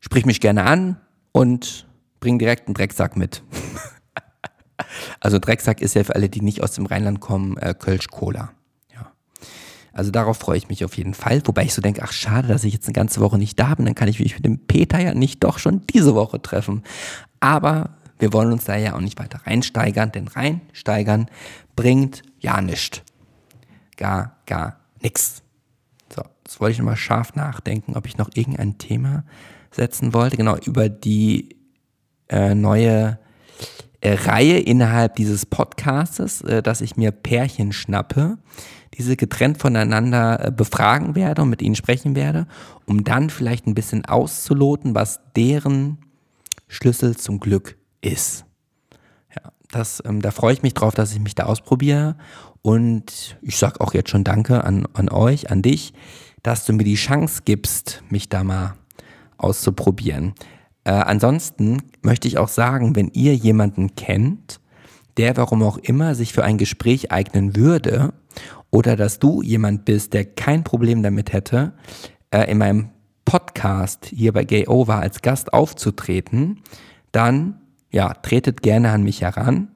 [0.00, 0.98] sprich mich gerne an
[1.32, 1.86] und
[2.20, 3.42] bring direkt einen Drecksack mit.
[5.20, 8.52] also Drecksack ist ja für alle, die nicht aus dem Rheinland kommen, äh, Kölsch Cola.
[8.94, 9.12] Ja.
[9.92, 11.42] Also darauf freue ich mich auf jeden Fall.
[11.44, 13.86] Wobei ich so denke, ach schade, dass ich jetzt eine ganze Woche nicht da bin,
[13.86, 16.82] dann kann ich mich mit dem Peter ja nicht doch schon diese Woche treffen.
[17.40, 21.26] Aber wir wollen uns da ja auch nicht weiter reinsteigern, denn reinsteigern
[21.74, 23.02] bringt ja nichts.
[23.96, 25.42] Gar, gar nichts.
[26.14, 29.24] So, jetzt wollte ich nochmal scharf nachdenken, ob ich noch irgendein Thema
[29.70, 30.36] setzen wollte.
[30.36, 31.56] Genau, über die
[32.28, 33.18] äh, neue
[34.00, 38.38] äh, Reihe innerhalb dieses Podcastes, äh, dass ich mir Pärchen schnappe,
[38.94, 42.46] diese getrennt voneinander äh, befragen werde und mit ihnen sprechen werde,
[42.86, 45.98] um dann vielleicht ein bisschen auszuloten, was deren
[46.68, 48.44] Schlüssel zum Glück ist.
[49.34, 52.16] Ja, das, ähm, da freue ich mich drauf, dass ich mich da ausprobiere.
[52.62, 55.92] Und ich sage auch jetzt schon Danke an, an euch, an dich,
[56.42, 58.74] dass du mir die Chance gibst, mich da mal
[59.36, 60.34] auszuprobieren.
[60.84, 64.60] Äh, ansonsten möchte ich auch sagen, wenn ihr jemanden kennt,
[65.16, 68.12] der warum auch immer sich für ein Gespräch eignen würde,
[68.70, 71.72] oder dass du jemand bist, der kein Problem damit hätte,
[72.30, 72.90] äh, in meinem
[73.24, 76.60] Podcast hier bei Gay Over als Gast aufzutreten,
[77.12, 77.60] dann
[77.90, 79.68] ja, tretet gerne an mich heran.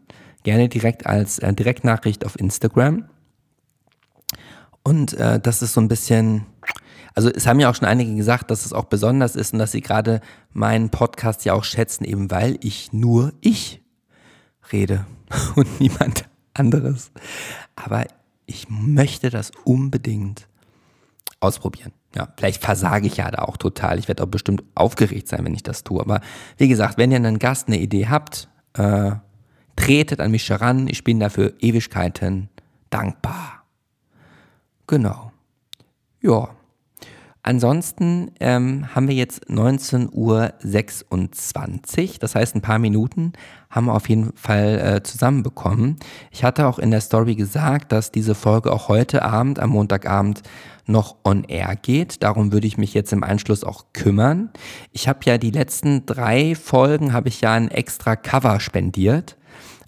[0.44, 3.04] Gerne direkt als äh, Direktnachricht auf Instagram.
[4.82, 6.46] Und äh, das ist so ein bisschen,
[7.14, 9.72] also es haben ja auch schon einige gesagt, dass es auch besonders ist und dass
[9.72, 10.20] sie gerade
[10.52, 13.82] meinen Podcast ja auch schätzen, eben weil ich nur ich
[14.72, 15.06] rede
[15.54, 17.12] und niemand anderes.
[17.76, 18.06] Aber
[18.46, 20.48] ich möchte das unbedingt
[21.40, 21.92] ausprobieren.
[22.14, 23.98] Ja, vielleicht versage ich ja da auch total.
[23.98, 26.00] Ich werde auch bestimmt aufgeregt sein, wenn ich das tue.
[26.00, 26.20] Aber
[26.56, 29.12] wie gesagt, wenn ihr einen Gast eine Idee habt, äh,
[29.76, 30.88] tretet an mich heran.
[30.88, 32.48] Ich bin dafür Ewigkeiten
[32.90, 33.64] dankbar.
[34.86, 35.32] Genau.
[36.20, 36.50] Ja.
[37.46, 40.54] Ansonsten ähm, haben wir jetzt 19.26 Uhr,
[42.18, 43.34] das heißt ein paar Minuten
[43.68, 45.96] haben wir auf jeden Fall äh, zusammenbekommen.
[46.30, 50.42] Ich hatte auch in der Story gesagt, dass diese Folge auch heute Abend, am Montagabend,
[50.86, 52.22] noch on air geht.
[52.22, 54.50] Darum würde ich mich jetzt im Anschluss auch kümmern.
[54.92, 59.36] Ich habe ja die letzten drei Folgen, habe ich ja ein extra Cover spendiert.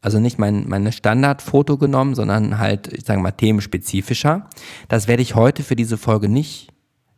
[0.02, 4.48] Also nicht mein meine Standardfoto genommen, sondern halt, ich sage mal, themenspezifischer.
[4.88, 6.72] Das werde ich heute für diese Folge nicht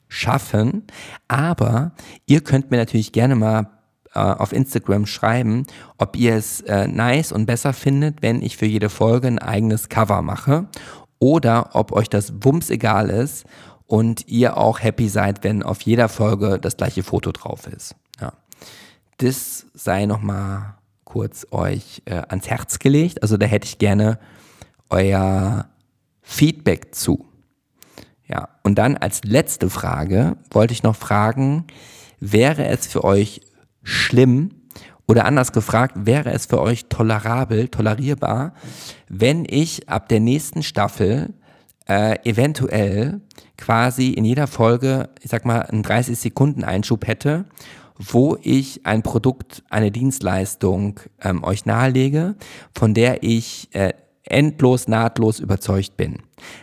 [0.09, 0.85] schaffen.
[1.29, 1.93] Aber
[2.27, 3.69] ihr könnt mir natürlich gerne mal
[4.15, 5.67] äh, auf Instagram schreiben,
[5.99, 9.89] ob ihr es äh, nice und besser findet, wenn ich für jede Folge ein eigenes
[9.89, 10.69] Cover mache.
[11.19, 13.45] Oder ob euch das Wumms egal ist
[13.87, 17.97] und ihr auch happy seid, wenn auf jeder Folge das gleiche Foto drauf ist.
[18.21, 18.33] Ja.
[19.19, 23.23] Das sei nochmal kurz euch äh, ans Herz gelegt.
[23.23, 24.19] Also da hätte ich gerne
[24.91, 25.67] euer
[26.23, 27.28] Feedback zu.
[28.29, 31.65] Ja, und dann als letzte Frage wollte ich noch fragen,
[32.21, 33.41] wäre es für euch
[33.83, 34.51] schlimm
[35.07, 38.53] oder anders gefragt, wäre es für euch tolerabel, tolerierbar,
[39.09, 41.33] wenn ich ab der nächsten Staffel
[41.89, 43.23] äh, eventuell
[43.57, 47.47] quasi in jeder Folge, ich sag mal, einen 30 Sekunden Einschub hätte,
[47.99, 52.37] wo ich ein Produkt, eine Dienstleistung ähm, euch nahelege,
[52.75, 53.95] von der ich äh,
[54.31, 56.19] endlos, nahtlos überzeugt bin.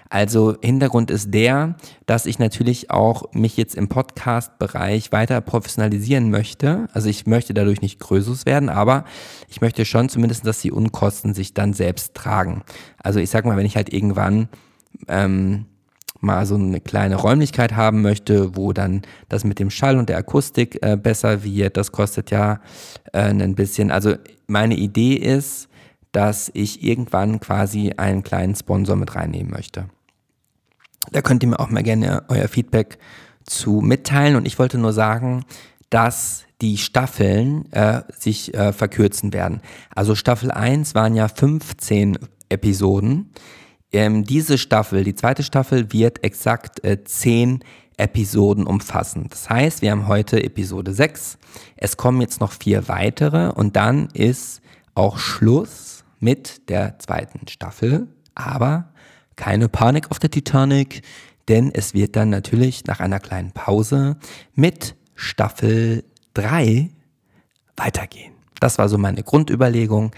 [0.09, 6.87] Also Hintergrund ist der, dass ich natürlich auch mich jetzt im Podcast-Bereich weiter professionalisieren möchte.
[6.93, 9.05] Also ich möchte dadurch nicht Größus werden, aber
[9.49, 12.63] ich möchte schon zumindest, dass die Unkosten sich dann selbst tragen.
[13.01, 14.47] Also ich sag mal, wenn ich halt irgendwann
[15.07, 15.65] ähm,
[16.21, 20.17] mal so eine kleine Räumlichkeit haben möchte, wo dann das mit dem Schall und der
[20.17, 22.61] Akustik äh, besser wird, das kostet ja
[23.13, 23.91] äh, ein bisschen.
[23.91, 24.15] Also
[24.47, 25.69] meine Idee ist,
[26.15, 29.89] dass ich irgendwann quasi einen kleinen Sponsor mit reinnehmen möchte.
[31.11, 32.97] Da könnt ihr mir auch mal gerne euer Feedback
[33.43, 34.37] zu mitteilen.
[34.37, 35.43] Und ich wollte nur sagen,
[35.89, 39.59] dass die Staffeln äh, sich äh, verkürzen werden.
[39.93, 43.31] Also Staffel 1 waren ja 15 Episoden.
[43.91, 47.59] Ähm, diese Staffel, die zweite Staffel, wird exakt äh, 10
[47.97, 49.27] Episoden umfassen.
[49.29, 51.37] Das heißt, wir haben heute Episode 6.
[51.75, 54.61] Es kommen jetzt noch vier weitere und dann ist
[54.93, 55.94] auch Schluss
[56.25, 58.07] mit der zweiten Staffel.
[58.33, 58.89] Aber
[59.35, 61.03] keine Panik auf der Titanic,
[61.47, 64.17] denn es wird dann natürlich nach einer kleinen Pause
[64.55, 66.03] mit Staffel
[66.33, 66.89] 3
[67.77, 68.33] weitergehen.
[68.59, 70.11] Das war so meine Grundüberlegung.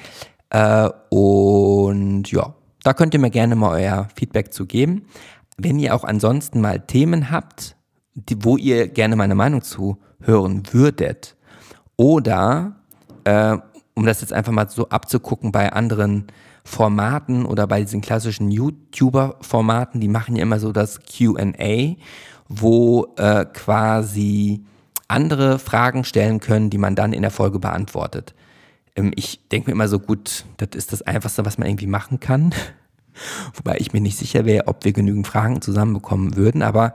[0.49, 5.07] Äh, und ja, da könnt ihr mir gerne mal euer Feedback zu geben.
[5.57, 7.75] Wenn ihr auch ansonsten mal Themen habt,
[8.13, 11.35] die, wo ihr gerne meine Meinung zu hören würdet,
[11.97, 12.77] oder
[13.25, 13.57] äh,
[13.97, 16.27] um das jetzt einfach mal so abzugucken bei anderen
[16.63, 21.95] Formaten oder bei diesen klassischen YouTuber-Formaten, die machen ja immer so das QA,
[22.47, 24.63] wo äh, quasi
[25.07, 28.35] andere Fragen stellen können, die man dann in der Folge beantwortet.
[28.95, 32.19] Ähm, ich denke mir immer so, gut, das ist das Einfachste, was man irgendwie machen
[32.19, 32.53] kann.
[33.55, 36.61] Wobei ich mir nicht sicher wäre, ob wir genügend Fragen zusammenbekommen würden.
[36.61, 36.93] Aber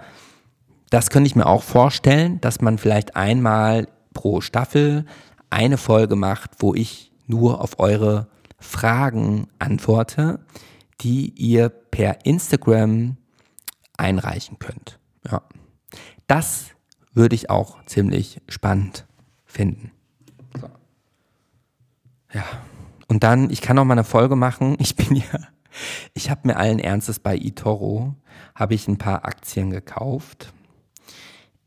[0.90, 5.04] das könnte ich mir auch vorstellen, dass man vielleicht einmal pro Staffel
[5.52, 8.28] eine Folge macht, wo ich nur auf eure
[8.58, 10.40] Fragen antworte,
[11.00, 13.16] die ihr per Instagram
[13.96, 14.98] einreichen könnt.
[15.30, 15.42] Ja.
[16.26, 16.66] Das
[17.12, 19.06] würde ich auch ziemlich spannend
[19.44, 19.90] finden.
[20.58, 20.68] So.
[22.32, 22.44] Ja.
[23.08, 24.76] Und dann, ich kann auch mal eine Folge machen.
[24.80, 25.40] Ich bin ja,
[26.14, 28.14] ich habe mir allen Ernstes bei eToro,
[28.54, 30.52] habe ich ein paar Aktien gekauft.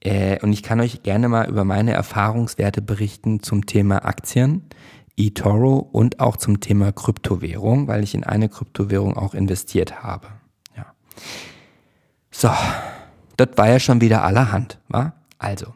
[0.06, 4.70] Äh, und ich kann euch gerne mal über meine Erfahrungswerte berichten zum Thema Aktien
[5.18, 10.28] eToro und auch zum Thema Kryptowährung, weil ich in eine Kryptowährung auch investiert habe.
[10.78, 10.86] Ja.
[12.30, 12.51] So,
[13.38, 15.14] das war ja schon wieder allerhand, wa?
[15.39, 15.74] Also,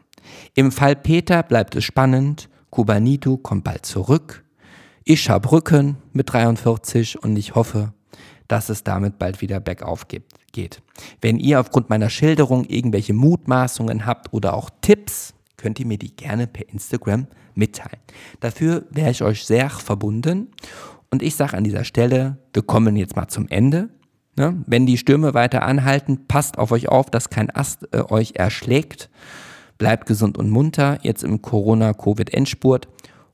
[0.54, 2.48] im Fall Peter bleibt es spannend.
[2.70, 4.44] Kubanito kommt bald zurück.
[5.04, 7.94] Ich habe Rücken mit 43 und ich hoffe,
[8.50, 10.82] dass es damit bald wieder bergauf geht.
[11.20, 16.14] Wenn ihr aufgrund meiner Schilderung irgendwelche Mutmaßungen habt oder auch Tipps, könnt ihr mir die
[16.16, 18.00] gerne per Instagram mitteilen.
[18.40, 20.48] Dafür wäre ich euch sehr verbunden.
[21.10, 23.90] Und ich sage an dieser Stelle, wir kommen jetzt mal zum Ende.
[24.36, 24.64] Ne?
[24.66, 29.10] Wenn die Stürme weiter anhalten, passt auf euch auf, dass kein Ast äh, euch erschlägt.
[29.78, 32.88] Bleibt gesund und munter jetzt im Corona-Covid-Endspurt.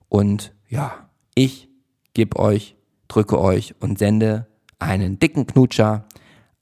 [0.08, 1.68] Und ja, ich
[2.12, 2.76] gebe euch,
[3.08, 4.46] drücke euch und sende
[4.78, 6.06] einen dicken Knutscher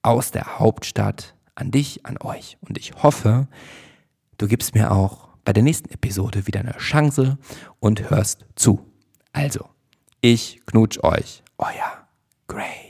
[0.03, 2.59] aus der Hauptstadt an dich, an euch.
[2.61, 3.49] Und ich hoffe,
[4.39, 7.39] du gibst mir auch bei der nächsten Episode wieder eine Chance
[7.81, 8.81] und hörst zu.
[9.33, 9.69] Also,
[10.21, 12.07] ich knutsch euch, euer
[12.49, 12.84] Gray.